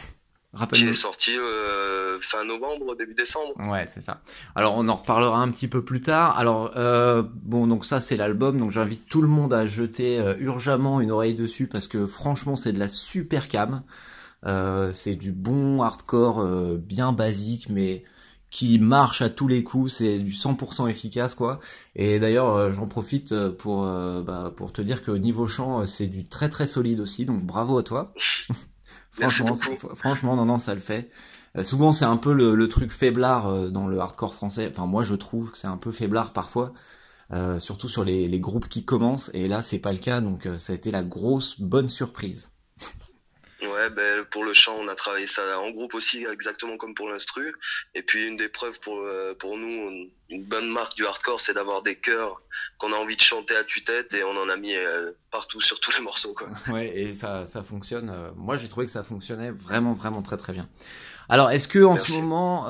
Qui 0.71 0.85
est 0.87 0.93
sorti 0.93 1.31
euh, 1.35 2.19
fin 2.21 2.45
novembre, 2.45 2.95
début 2.95 3.15
décembre. 3.15 3.53
Ouais, 3.57 3.87
c'est 3.91 4.01
ça. 4.01 4.21
Alors 4.53 4.75
on 4.77 4.87
en 4.87 4.95
reparlera 4.95 5.41
un 5.41 5.49
petit 5.49 5.67
peu 5.67 5.83
plus 5.83 6.03
tard. 6.03 6.37
Alors 6.37 6.71
bon, 7.25 7.65
donc 7.65 7.85
ça 7.85 7.99
c'est 8.01 8.17
l'album, 8.17 8.59
donc 8.59 8.69
j'invite 8.69 9.07
tout 9.09 9.23
le 9.23 9.27
monde 9.27 9.51
à 9.51 9.65
jeter 9.65 10.21
urgemment 10.37 11.01
une 11.01 11.09
oreille 11.09 11.33
dessus 11.33 11.65
parce 11.65 11.87
que 11.87 12.05
franchement 12.05 12.55
c'est 12.55 12.71
de 12.71 12.77
la 12.77 12.87
super 12.87 13.47
cam. 13.47 13.81
c'est 14.91 15.15
du 15.15 15.31
bon 15.31 15.81
hardcore 15.81 16.45
bien 16.77 17.13
basique, 17.13 17.69
mais 17.69 18.03
qui 18.53 18.77
marche 18.77 19.23
à 19.23 19.31
tous 19.31 19.47
les 19.47 19.63
coups, 19.63 19.93
c'est 19.93 20.19
du 20.19 20.31
100% 20.31 20.87
efficace 20.87 21.33
quoi. 21.33 21.59
Et 21.95 22.19
d'ailleurs, 22.19 22.55
euh, 22.55 22.71
j'en 22.71 22.85
profite 22.85 23.31
euh, 23.31 23.51
pour 23.51 23.83
euh, 23.83 24.21
bah, 24.21 24.53
pour 24.55 24.71
te 24.71 24.79
dire 24.83 25.03
que 25.03 25.09
niveau 25.09 25.47
chant, 25.47 25.87
c'est 25.87 26.05
du 26.05 26.23
très 26.23 26.49
très 26.49 26.67
solide 26.67 26.99
aussi, 26.99 27.25
donc 27.25 27.43
bravo 27.43 27.79
à 27.79 27.83
toi. 27.83 28.13
franchement, 29.19 29.55
franchement, 29.95 30.35
non 30.35 30.45
non, 30.45 30.59
ça 30.59 30.75
le 30.75 30.81
fait. 30.81 31.09
souvent, 31.63 31.91
c'est 31.91 32.05
un 32.05 32.15
peu 32.15 32.31
le, 32.31 32.69
truc 32.69 32.91
faiblard 32.91 33.71
dans 33.71 33.87
le 33.87 33.99
hardcore 33.99 34.35
français. 34.35 34.69
Enfin, 34.71 34.85
moi, 34.85 35.03
je 35.03 35.15
trouve 35.15 35.51
que 35.51 35.57
c'est 35.57 35.67
un 35.67 35.77
peu 35.77 35.91
faiblard 35.91 36.31
parfois. 36.31 36.73
surtout 37.57 37.89
sur 37.89 38.03
les, 38.03 38.27
les, 38.27 38.39
groupes 38.39 38.69
qui 38.69 38.85
commencent 38.85 39.31
et 39.33 39.47
là 39.47 39.63
c'est 39.63 39.79
pas 39.79 39.91
le 39.91 39.97
cas 39.97 40.21
donc 40.21 40.47
ça 40.59 40.73
a 40.73 40.75
été 40.75 40.91
la 40.91 41.01
grosse 41.01 41.59
bonne 41.59 41.89
surprise. 41.89 42.52
Ouais, 43.67 43.89
ben, 43.89 44.25
pour 44.25 44.43
le 44.43 44.53
chant, 44.53 44.75
on 44.79 44.87
a 44.87 44.95
travaillé 44.95 45.27
ça 45.27 45.59
en 45.59 45.71
groupe 45.71 45.93
aussi, 45.93 46.25
exactement 46.25 46.77
comme 46.77 46.93
pour 46.93 47.09
l'instru. 47.09 47.53
Et 47.95 48.01
puis 48.01 48.27
une 48.27 48.35
des 48.35 48.49
preuves 48.49 48.79
pour, 48.79 48.97
euh, 48.97 49.33
pour 49.35 49.57
nous, 49.57 50.09
une 50.29 50.43
bonne 50.43 50.69
marque 50.69 50.95
du 50.95 51.05
hardcore, 51.05 51.39
c'est 51.39 51.53
d'avoir 51.53 51.81
des 51.81 51.95
chœurs 51.95 52.41
qu'on 52.77 52.91
a 52.93 52.95
envie 52.95 53.15
de 53.15 53.21
chanter 53.21 53.55
à 53.55 53.63
tue-tête 53.63 54.13
et 54.13 54.23
on 54.23 54.37
en 54.37 54.49
a 54.49 54.57
mis 54.57 54.75
euh, 54.75 55.11
partout 55.31 55.61
sur 55.61 55.79
tous 55.79 55.95
les 55.97 56.03
morceaux. 56.03 56.33
Quoi. 56.33 56.49
Ouais, 56.73 56.97
et 56.97 57.13
ça, 57.13 57.45
ça 57.45 57.63
fonctionne. 57.63 58.09
Euh, 58.09 58.31
moi, 58.35 58.57
j'ai 58.57 58.69
trouvé 58.69 58.85
que 58.85 58.91
ça 58.91 59.03
fonctionnait 59.03 59.51
vraiment, 59.51 59.93
vraiment 59.93 60.21
très, 60.21 60.37
très 60.37 60.53
bien. 60.53 60.67
Alors, 61.29 61.51
est-ce 61.51 61.69
que 61.69 61.83
en 61.83 61.95
ce 61.95 62.13
moment, 62.13 62.63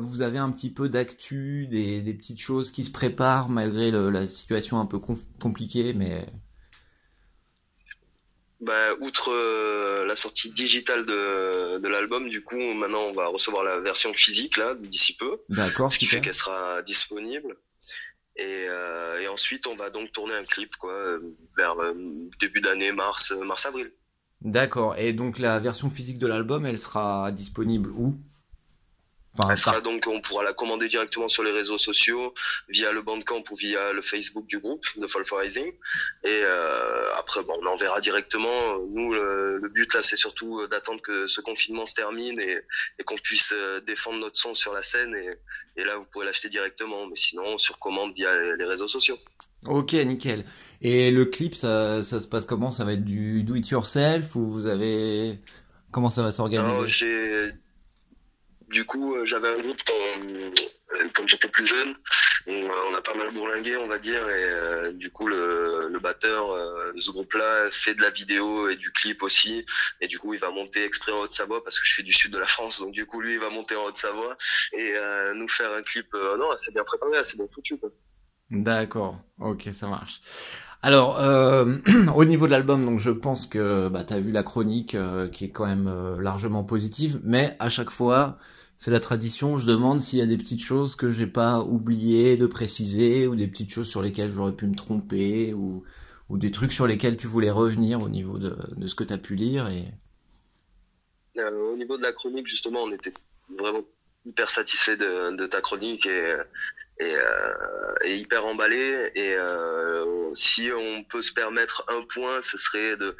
vous 0.00 0.22
avez 0.22 0.38
un 0.38 0.50
petit 0.50 0.70
peu 0.70 0.88
d'actu, 0.88 1.68
des, 1.68 2.02
des 2.02 2.12
petites 2.12 2.40
choses 2.40 2.72
qui 2.72 2.84
se 2.84 2.90
préparent 2.90 3.48
malgré 3.48 3.92
la 3.92 4.26
situation 4.26 4.80
un 4.80 4.86
peu 4.86 4.98
compliquée, 5.40 5.94
mais 5.94 6.26
bah, 8.64 8.94
outre 9.00 9.30
euh, 9.30 10.06
la 10.06 10.16
sortie 10.16 10.50
digitale 10.50 11.04
de, 11.06 11.78
de 11.78 11.88
l'album, 11.88 12.28
du 12.28 12.42
coup, 12.42 12.58
maintenant, 12.74 13.02
on 13.02 13.12
va 13.12 13.26
recevoir 13.26 13.62
la 13.62 13.78
version 13.80 14.12
physique 14.14 14.56
là 14.56 14.74
d'ici 14.74 15.16
peu. 15.16 15.38
D'accord. 15.48 15.92
Ce 15.92 15.98
qui 15.98 16.06
fait 16.06 16.20
qu'elle 16.20 16.34
sera 16.34 16.82
disponible. 16.82 17.56
Et, 18.36 18.66
euh, 18.68 19.20
et, 19.20 19.28
ensuite, 19.28 19.66
on 19.66 19.76
va 19.76 19.90
donc 19.90 20.10
tourner 20.10 20.34
un 20.34 20.44
clip 20.44 20.74
quoi, 20.76 20.92
vers 21.56 21.78
euh, 21.78 21.94
début 22.40 22.60
d'année, 22.60 22.90
mars, 22.90 23.32
mars 23.44 23.66
avril. 23.66 23.92
D'accord. 24.40 24.96
Et 24.98 25.12
donc 25.12 25.38
la 25.38 25.60
version 25.60 25.88
physique 25.88 26.18
de 26.18 26.26
l'album, 26.26 26.66
elle 26.66 26.78
sera 26.78 27.30
disponible 27.32 27.90
où? 27.90 28.16
Elle 29.50 29.56
sera 29.56 29.80
donc, 29.80 30.06
on 30.06 30.20
pourra 30.20 30.44
la 30.44 30.52
commander 30.52 30.88
directement 30.88 31.26
sur 31.26 31.42
les 31.42 31.50
réseaux 31.50 31.78
sociaux, 31.78 32.34
via 32.68 32.92
le 32.92 33.02
Bandcamp 33.02 33.42
ou 33.50 33.56
via 33.56 33.92
le 33.92 34.00
Facebook 34.00 34.46
du 34.46 34.58
groupe 34.58 34.84
de 34.96 35.06
Fall 35.06 35.24
for 35.24 35.38
Rising. 35.38 35.72
Et 36.24 36.28
euh, 36.28 37.14
après, 37.18 37.42
bon, 37.42 37.54
on 37.60 37.66
enverra 37.66 38.00
directement. 38.00 38.78
Nous, 38.90 39.12
le, 39.12 39.68
but 39.72 39.92
là, 39.94 40.02
c'est 40.02 40.16
surtout 40.16 40.66
d'attendre 40.68 41.02
que 41.02 41.26
ce 41.26 41.40
confinement 41.40 41.86
se 41.86 41.94
termine 41.94 42.40
et, 42.40 42.58
et 42.98 43.02
qu'on 43.04 43.16
puisse 43.16 43.52
euh, 43.56 43.80
défendre 43.80 44.20
notre 44.20 44.38
son 44.38 44.54
sur 44.54 44.72
la 44.72 44.82
scène. 44.82 45.14
Et, 45.14 45.80
et 45.80 45.84
là, 45.84 45.96
vous 45.96 46.06
pourrez 46.06 46.26
l'acheter 46.26 46.48
directement. 46.48 47.06
Mais 47.06 47.16
sinon, 47.16 47.58
sur 47.58 47.78
commande 47.80 48.14
via 48.14 48.30
les 48.56 48.64
réseaux 48.64 48.88
sociaux. 48.88 49.18
Ok, 49.66 49.94
nickel. 49.94 50.44
Et 50.80 51.10
le 51.10 51.24
clip, 51.24 51.56
ça, 51.56 52.02
ça 52.02 52.20
se 52.20 52.28
passe 52.28 52.44
comment? 52.44 52.70
Ça 52.70 52.84
va 52.84 52.92
être 52.92 53.04
du 53.04 53.42
do 53.42 53.54
it 53.56 53.68
yourself 53.68 54.36
ou 54.36 54.52
vous 54.52 54.66
avez 54.66 55.40
comment 55.90 56.10
ça 56.10 56.22
va 56.22 56.32
s'organiser? 56.32 57.54
Du 58.74 58.84
coup, 58.84 59.14
euh, 59.14 59.24
j'avais 59.24 59.48
un 59.48 59.58
groupe 59.58 59.80
quand, 59.86 60.28
euh, 60.28 61.08
quand 61.14 61.28
j'étais 61.28 61.48
plus 61.48 61.64
jeune. 61.64 61.94
On, 62.48 62.68
on, 62.90 62.94
a 62.94 63.00
pas 63.00 63.14
mal 63.14 63.32
bourlingué, 63.32 63.76
on 63.76 63.86
va 63.86 63.98
dire. 63.98 64.28
Et 64.28 64.44
euh, 64.44 64.92
du 64.92 65.10
coup, 65.10 65.28
le, 65.28 65.98
batteur 66.02 66.48
de 66.94 67.00
ce 67.00 67.10
groupe-là 67.12 67.70
fait 67.70 67.94
de 67.94 68.02
la 68.02 68.10
vidéo 68.10 68.68
et 68.68 68.76
du 68.76 68.90
clip 68.92 69.22
aussi. 69.22 69.64
Et 70.02 70.08
du 70.08 70.18
coup, 70.18 70.34
il 70.34 70.40
va 70.40 70.50
monter 70.50 70.84
exprès 70.84 71.12
en 71.12 71.20
Haute-Savoie 71.20 71.64
parce 71.64 71.78
que 71.78 71.86
je 71.86 71.92
suis 71.92 72.02
du 72.02 72.12
sud 72.12 72.32
de 72.32 72.38
la 72.38 72.46
France. 72.46 72.80
Donc 72.80 72.92
du 72.92 73.06
coup, 73.06 73.22
lui, 73.22 73.34
il 73.34 73.40
va 73.40 73.48
monter 73.48 73.74
en 73.74 73.84
Haute-Savoie 73.84 74.36
et 74.74 74.94
nous 75.34 75.48
faire 75.48 75.72
un 75.72 75.82
clip. 75.82 76.12
non, 76.12 76.50
assez 76.50 76.72
bien 76.72 76.82
préparé, 76.82 77.16
assez 77.16 77.38
bien 77.38 77.46
foutu. 77.50 77.78
D'accord. 78.50 79.18
Ok, 79.40 79.70
ça 79.74 79.86
marche. 79.86 80.20
Alors, 80.82 81.18
euh, 81.20 81.78
au 82.14 82.26
niveau 82.26 82.44
de 82.44 82.50
l'album, 82.50 82.84
donc 82.84 82.98
je 82.98 83.10
pense 83.10 83.46
que 83.46 83.88
bah, 83.88 84.04
tu 84.04 84.12
as 84.12 84.20
vu 84.20 84.30
la 84.30 84.42
chronique 84.42 84.94
qui 85.32 85.44
est 85.46 85.50
quand 85.50 85.66
même 85.66 86.18
largement 86.20 86.64
positive, 86.64 87.18
mais 87.22 87.56
à 87.60 87.70
chaque 87.70 87.90
fois, 87.90 88.36
c'est 88.76 88.90
la 88.90 89.00
tradition. 89.00 89.56
Je 89.58 89.66
demande 89.66 90.00
s'il 90.00 90.18
y 90.18 90.22
a 90.22 90.26
des 90.26 90.36
petites 90.36 90.62
choses 90.62 90.96
que 90.96 91.12
j'ai 91.12 91.26
pas 91.26 91.60
oublié 91.60 92.36
de 92.36 92.46
préciser 92.46 93.26
ou 93.26 93.36
des 93.36 93.46
petites 93.46 93.70
choses 93.70 93.88
sur 93.88 94.02
lesquelles 94.02 94.32
j'aurais 94.32 94.54
pu 94.54 94.66
me 94.66 94.74
tromper 94.74 95.54
ou, 95.54 95.84
des 96.30 96.50
trucs 96.50 96.72
sur 96.72 96.88
lesquels 96.88 97.16
tu 97.16 97.28
voulais 97.28 97.50
revenir 97.50 98.02
au 98.02 98.08
niveau 98.08 98.38
de, 98.38 98.56
ce 98.88 98.96
que 98.96 99.04
tu 99.04 99.12
as 99.12 99.18
pu 99.18 99.36
lire 99.36 99.70
euh, 101.36 101.50
au 101.50 101.76
niveau 101.76 101.96
de 101.96 102.02
la 102.02 102.12
chronique 102.12 102.48
justement 102.48 102.82
on 102.82 102.92
était 102.92 103.14
vraiment 103.56 103.84
hyper 104.26 104.50
satisfait 104.50 104.96
de, 104.96 105.46
ta 105.46 105.60
chronique 105.60 106.06
et 106.06 106.34
euh, 107.00 107.94
hyper 108.04 108.44
emballé 108.46 109.12
et 109.14 109.34
euh, 109.36 110.34
si 110.34 110.72
on 110.76 111.04
peut 111.04 111.22
se 111.22 111.32
permettre 111.32 111.84
un 111.86 112.02
point 112.02 112.42
ce 112.42 112.58
serait 112.58 112.96
de, 112.96 113.14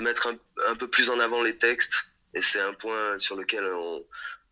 mettre 0.00 0.32
un 0.68 0.76
peu 0.76 0.86
plus 0.86 1.10
en 1.10 1.18
avant 1.18 1.42
les 1.42 1.56
textes 1.58 2.04
et 2.34 2.42
c'est 2.42 2.60
un 2.60 2.74
point 2.74 3.18
sur 3.18 3.34
lequel 3.34 3.64
on, 3.64 4.04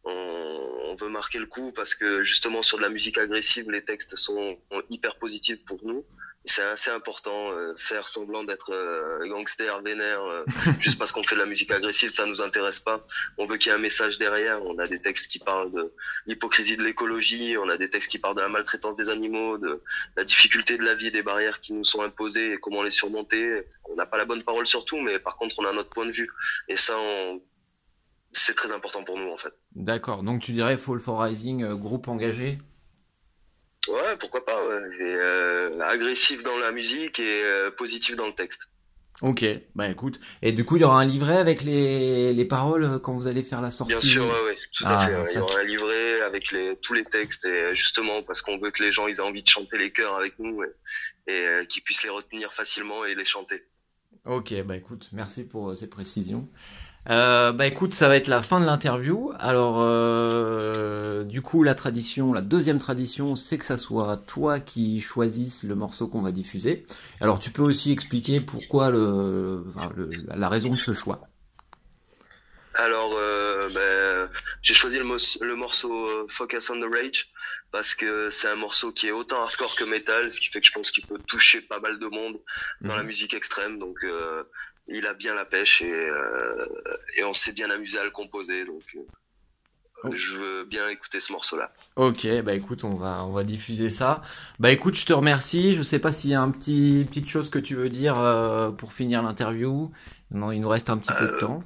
on, 0.08 0.94
veut 0.98 1.08
marquer 1.10 1.38
le 1.38 1.46
coup 1.46 1.70
parce 1.72 1.94
que 1.94 2.24
justement 2.24 2.60
sur 2.60 2.76
de 2.78 2.82
la 2.82 2.88
musique 2.88 3.18
agressive, 3.18 3.70
les 3.70 3.84
textes 3.84 4.16
sont 4.16 4.58
hyper 4.90 5.16
positifs 5.16 5.64
pour 5.64 5.78
nous. 5.84 6.04
c'est 6.44 6.62
assez 6.62 6.90
important. 6.90 7.52
euh, 7.52 7.74
faire 7.76 8.08
semblant 8.08 8.42
d'être 8.42 8.72
euh, 8.72 9.28
gangster, 9.28 9.80
vénère, 9.82 10.22
euh, 10.22 10.44
juste 10.80 10.98
parce 10.98 11.12
qu'on 11.12 11.22
fait 11.22 11.36
de 11.36 11.40
la 11.40 11.46
musique 11.46 11.70
agressive, 11.70 12.10
ça 12.10 12.26
nous 12.26 12.42
intéresse 12.42 12.80
pas. 12.80 13.06
On 13.36 13.46
veut 13.46 13.58
qu'il 13.58 13.70
y 13.70 13.74
ait 13.74 13.78
un 13.78 13.80
message 13.80 14.18
derrière. 14.18 14.62
On 14.64 14.78
a 14.78 14.88
des 14.88 15.00
textes 15.00 15.30
qui 15.30 15.38
parlent 15.38 15.70
de 15.72 15.92
l'hypocrisie 16.26 16.76
de 16.76 16.82
l'écologie, 16.82 17.56
on 17.58 17.68
a 17.68 17.76
des 17.76 17.90
textes 17.90 18.10
qui 18.10 18.18
parlent 18.18 18.36
de 18.36 18.40
la 18.40 18.48
maltraitance 18.48 18.96
des 18.96 19.10
animaux, 19.10 19.58
de 19.58 19.82
la 20.16 20.24
difficulté 20.24 20.78
de 20.78 20.84
la 20.84 20.94
vie, 20.94 21.10
des 21.10 21.22
barrières 21.22 21.60
qui 21.60 21.74
nous 21.74 21.84
sont 21.84 22.02
imposées 22.02 22.54
et 22.54 22.58
comment 22.58 22.82
les 22.82 22.90
surmonter. 22.90 23.64
On 23.90 23.94
n'a 23.94 24.06
pas 24.06 24.18
la 24.18 24.24
bonne 24.24 24.42
parole 24.42 24.66
sur 24.66 24.84
tout, 24.84 25.00
mais 25.00 25.18
par 25.18 25.36
contre, 25.36 25.58
on 25.58 25.64
a 25.64 25.72
notre 25.72 25.90
point 25.90 26.06
de 26.06 26.12
vue. 26.12 26.30
Et 26.68 26.76
ça, 26.76 26.94
on... 26.98 27.42
c'est 28.32 28.54
très 28.54 28.72
important 28.72 29.04
pour 29.04 29.18
nous, 29.18 29.30
en 29.30 29.36
fait. 29.36 29.54
D'accord. 29.74 30.22
Donc 30.22 30.42
tu 30.42 30.52
dirais 30.52 30.76
Fall 30.78 31.00
for 31.00 31.20
Rising, 31.20 31.62
euh, 31.62 31.74
groupe 31.76 32.08
engagé? 32.08 32.58
Ouais, 33.88 34.16
pourquoi 34.18 34.44
pas. 34.44 34.66
Ouais. 34.66 34.76
Et, 35.00 35.16
euh, 35.16 35.80
agressif 35.80 36.42
dans 36.42 36.58
la 36.58 36.72
musique 36.72 37.20
et 37.20 37.42
euh, 37.44 37.70
positif 37.70 38.16
dans 38.16 38.26
le 38.26 38.32
texte. 38.32 38.70
Ok, 39.20 39.44
bah 39.74 39.88
écoute. 39.88 40.20
Et 40.42 40.52
du 40.52 40.64
coup, 40.64 40.76
il 40.76 40.82
y 40.82 40.84
aura 40.84 41.00
un 41.00 41.04
livret 41.04 41.38
avec 41.38 41.62
les, 41.62 42.32
les 42.32 42.44
paroles 42.44 43.00
quand 43.02 43.14
vous 43.14 43.26
allez 43.26 43.42
faire 43.42 43.60
la 43.60 43.72
sortie? 43.72 43.92
Bien 43.92 44.00
sûr, 44.00 44.24
ouais, 44.24 44.44
ouais, 44.46 44.56
tout 44.76 44.84
à 44.84 44.96
Ah, 44.96 45.06
fait. 45.06 45.32
Il 45.32 45.36
y 45.36 45.40
aura 45.40 45.58
un 45.58 45.64
livret 45.64 46.20
avec 46.20 46.52
les, 46.52 46.76
tous 46.76 46.94
les 46.94 47.04
textes 47.04 47.44
et 47.44 47.74
justement 47.74 48.22
parce 48.22 48.42
qu'on 48.42 48.58
veut 48.58 48.70
que 48.70 48.80
les 48.82 48.92
gens 48.92 49.08
ils 49.08 49.16
aient 49.16 49.20
envie 49.20 49.42
de 49.42 49.48
chanter 49.48 49.76
les 49.76 49.90
chœurs 49.90 50.14
avec 50.16 50.38
nous 50.38 50.62
et, 51.26 51.32
et 51.32 51.66
qu'ils 51.66 51.82
puissent 51.82 52.04
les 52.04 52.10
retenir 52.10 52.52
facilement 52.52 53.04
et 53.04 53.16
les 53.16 53.24
chanter. 53.24 53.66
Ok, 54.24 54.54
bah 54.62 54.76
écoute, 54.76 55.08
merci 55.12 55.42
pour 55.44 55.76
ces 55.76 55.88
précisions. 55.88 56.48
Euh, 57.10 57.52
bah 57.52 57.66
écoute, 57.66 57.94
ça 57.94 58.08
va 58.08 58.16
être 58.16 58.26
la 58.28 58.42
fin 58.42 58.60
de 58.60 58.66
l'interview. 58.66 59.32
Alors, 59.38 59.76
euh, 59.80 61.24
du 61.24 61.40
coup, 61.40 61.62
la 61.62 61.74
tradition, 61.74 62.32
la 62.34 62.42
deuxième 62.42 62.78
tradition, 62.78 63.34
c'est 63.34 63.56
que 63.56 63.64
ça 63.64 63.78
soit 63.78 64.18
toi 64.26 64.60
qui 64.60 65.00
choisisses 65.00 65.62
le 65.62 65.74
morceau 65.74 66.08
qu'on 66.08 66.20
va 66.22 66.32
diffuser. 66.32 66.86
Alors, 67.20 67.38
tu 67.40 67.50
peux 67.50 67.62
aussi 67.62 67.92
expliquer 67.92 68.40
pourquoi 68.40 68.90
le, 68.90 69.64
enfin, 69.74 69.90
le- 69.96 70.10
la 70.34 70.48
raison 70.50 70.70
de 70.70 70.76
ce 70.76 70.92
choix. 70.92 71.20
Alors, 72.74 73.14
euh, 73.18 73.68
ben, 73.70 74.30
j'ai 74.62 74.74
choisi 74.74 74.98
le, 74.98 75.04
morceau 75.56 76.06
euh, 76.06 76.26
Focus 76.28 76.70
on 76.70 76.78
the 76.80 76.84
Rage 76.92 77.32
parce 77.72 77.94
que 77.94 78.30
c'est 78.30 78.48
un 78.48 78.56
morceau 78.56 78.92
qui 78.92 79.08
est 79.08 79.12
autant 79.12 79.42
hardcore 79.42 79.74
que 79.74 79.84
metal, 79.84 80.30
ce 80.30 80.40
qui 80.40 80.48
fait 80.48 80.60
que 80.60 80.66
je 80.66 80.72
pense 80.72 80.90
qu'il 80.90 81.06
peut 81.06 81.18
toucher 81.26 81.60
pas 81.62 81.80
mal 81.80 81.98
de 81.98 82.06
monde 82.06 82.38
dans 82.82 82.94
la 82.94 83.02
musique 83.02 83.34
extrême. 83.34 83.78
Donc, 83.78 83.96
euh, 84.04 84.44
il 84.88 85.06
a 85.06 85.14
bien 85.14 85.34
la 85.34 85.44
pêche 85.44 85.82
et, 85.82 85.92
euh, 85.92 86.66
et 87.18 87.24
on 87.24 87.32
s'est 87.32 87.52
bien 87.52 87.70
amusé 87.70 87.98
à 87.98 88.04
le 88.04 88.10
composer. 88.10 88.64
Donc, 88.64 88.96
euh, 88.96 90.10
je 90.12 90.32
veux 90.34 90.64
bien 90.64 90.88
écouter 90.88 91.20
ce 91.20 91.32
morceau-là. 91.32 91.70
Ok, 91.96 92.26
bah 92.42 92.54
écoute, 92.54 92.84
on 92.84 92.96
va 92.96 93.24
on 93.24 93.32
va 93.32 93.44
diffuser 93.44 93.90
ça. 93.90 94.22
Bah 94.58 94.70
écoute, 94.70 94.94
je 94.94 95.06
te 95.06 95.12
remercie. 95.12 95.74
Je 95.74 95.82
sais 95.82 95.98
pas 95.98 96.12
s'il 96.12 96.30
y 96.30 96.34
a 96.34 96.40
un 96.40 96.50
petit 96.50 97.04
petite 97.08 97.28
chose 97.28 97.50
que 97.50 97.58
tu 97.58 97.74
veux 97.74 97.90
dire 97.90 98.18
euh, 98.18 98.70
pour 98.70 98.92
finir 98.92 99.22
l'interview. 99.22 99.90
Non, 100.30 100.52
il 100.52 100.60
nous 100.60 100.68
reste 100.68 100.90
un 100.90 100.98
petit 100.98 101.12
peu 101.18 101.26
de 101.26 101.38
temps. 101.38 101.64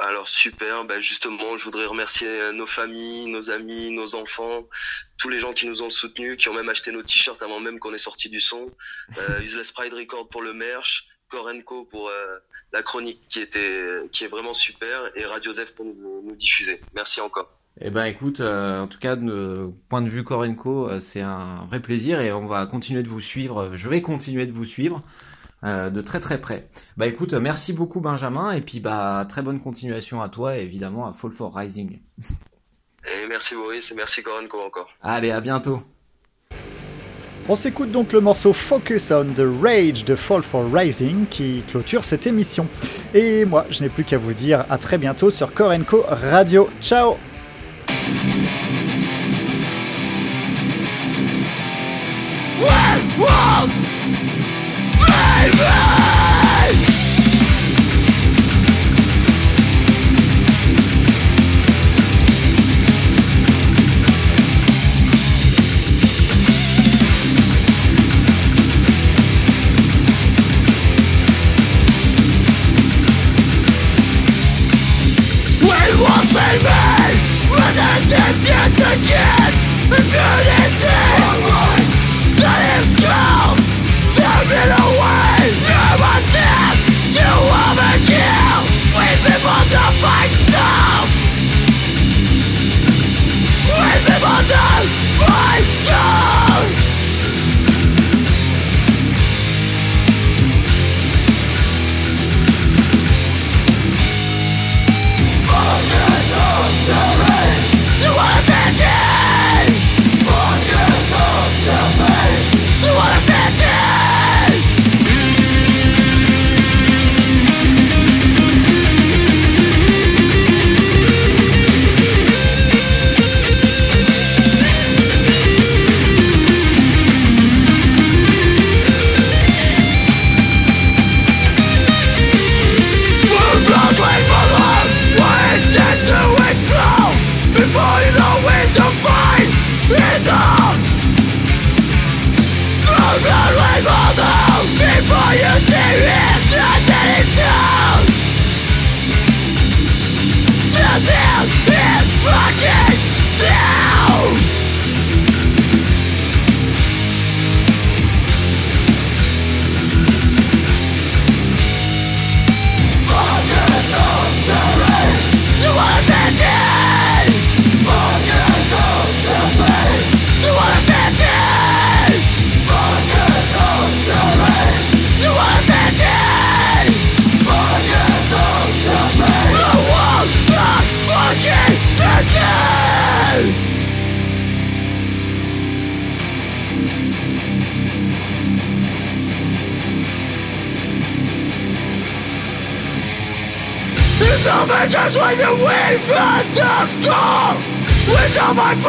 Alors 0.00 0.28
super, 0.28 0.84
ben 0.84 1.00
justement, 1.00 1.56
je 1.56 1.64
voudrais 1.64 1.86
remercier 1.86 2.28
nos 2.54 2.66
familles, 2.66 3.26
nos 3.26 3.50
amis, 3.50 3.90
nos 3.90 4.14
enfants, 4.14 4.68
tous 5.18 5.28
les 5.28 5.40
gens 5.40 5.52
qui 5.52 5.66
nous 5.66 5.82
ont 5.82 5.90
soutenus, 5.90 6.36
qui 6.36 6.48
ont 6.48 6.54
même 6.54 6.68
acheté 6.68 6.92
nos 6.92 7.02
t-shirts 7.02 7.42
avant 7.42 7.58
même 7.58 7.80
qu'on 7.80 7.92
ait 7.92 7.98
sorti 7.98 8.28
du 8.28 8.38
son. 8.38 8.70
Euh, 9.18 9.40
Useless 9.40 9.72
Pride 9.72 9.92
Record 9.92 10.28
pour 10.28 10.42
le 10.42 10.54
merch, 10.54 11.08
Korenko 11.28 11.84
pour 11.84 12.08
euh, 12.08 12.38
la 12.72 12.82
chronique 12.82 13.20
qui 13.28 13.40
était 13.40 14.02
qui 14.12 14.24
est 14.24 14.28
vraiment 14.28 14.54
super 14.54 15.00
et 15.16 15.24
Radio 15.24 15.52
Zef 15.52 15.74
pour 15.74 15.84
nous, 15.84 16.22
nous 16.24 16.34
diffuser. 16.34 16.80
Merci 16.94 17.20
encore. 17.20 17.50
Eh 17.80 17.90
ben 17.90 18.06
écoute, 18.06 18.40
euh, 18.40 18.80
en 18.80 18.88
tout 18.88 18.98
cas, 18.98 19.14
de 19.14 19.70
point 19.88 20.02
de 20.02 20.08
vue 20.08 20.24
Korenko, 20.24 20.88
euh, 20.88 21.00
c'est 21.00 21.20
un 21.20 21.64
vrai 21.68 21.80
plaisir 21.80 22.20
et 22.20 22.32
on 22.32 22.46
va 22.46 22.66
continuer 22.66 23.02
de 23.02 23.08
vous 23.08 23.20
suivre. 23.20 23.76
Je 23.76 23.88
vais 23.88 24.02
continuer 24.02 24.46
de 24.46 24.52
vous 24.52 24.64
suivre 24.64 25.02
de 25.64 26.00
très 26.02 26.20
très 26.20 26.40
près. 26.40 26.68
Bah 26.96 27.08
écoute, 27.08 27.34
merci 27.34 27.72
beaucoup 27.72 28.00
Benjamin 28.00 28.52
et 28.52 28.60
puis 28.60 28.78
bah 28.78 29.26
très 29.28 29.42
bonne 29.42 29.60
continuation 29.60 30.22
à 30.22 30.28
toi 30.28 30.56
et 30.56 30.62
évidemment 30.62 31.08
à 31.08 31.12
Fall 31.12 31.32
for 31.32 31.52
Rising. 31.52 31.98
Et 33.04 33.26
merci 33.28 33.56
Boris 33.56 33.90
et 33.90 33.94
merci 33.96 34.22
Korenko 34.22 34.60
encore. 34.60 34.88
Allez, 35.02 35.32
à 35.32 35.40
bientôt. 35.40 35.82
On 37.50 37.56
s'écoute 37.56 37.90
donc 37.90 38.12
le 38.12 38.20
morceau 38.20 38.52
Focus 38.52 39.10
on 39.10 39.24
the 39.24 39.46
Rage 39.62 40.04
de 40.04 40.14
Fall 40.14 40.42
for 40.42 40.66
Rising 40.70 41.24
qui 41.30 41.62
clôture 41.70 42.04
cette 42.04 42.26
émission. 42.26 42.66
Et 43.14 43.46
moi, 43.46 43.64
je 43.70 43.82
n'ai 43.82 43.88
plus 43.88 44.04
qu'à 44.04 44.18
vous 44.18 44.34
dire 44.34 44.66
à 44.68 44.76
très 44.76 44.98
bientôt 44.98 45.30
sur 45.30 45.54
Korenko 45.54 46.04
Radio. 46.08 46.68
Ciao 46.82 47.16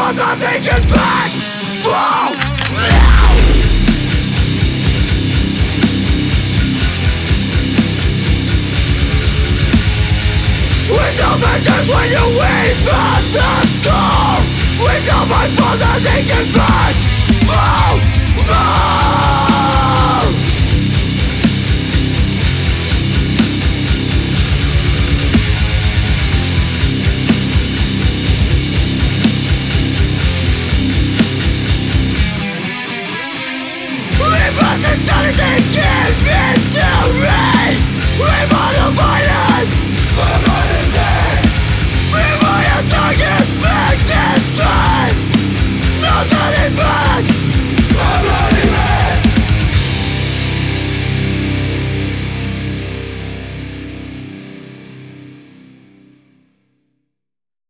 all 0.10 0.16
that 0.16 0.38
they 0.40 0.60
can 0.66 0.82
beg. 0.90 1.30
With 10.90 11.16
no 11.22 11.30
vengeance 11.38 11.88
when 11.94 12.10
you 12.10 12.26
weep 12.42 12.90
at 12.90 13.24
the 13.36 13.50
score. 13.70 14.40
With 14.82 15.04
no 15.06 15.20
mind 15.30 15.54
for 15.54 15.78
that 15.78 16.79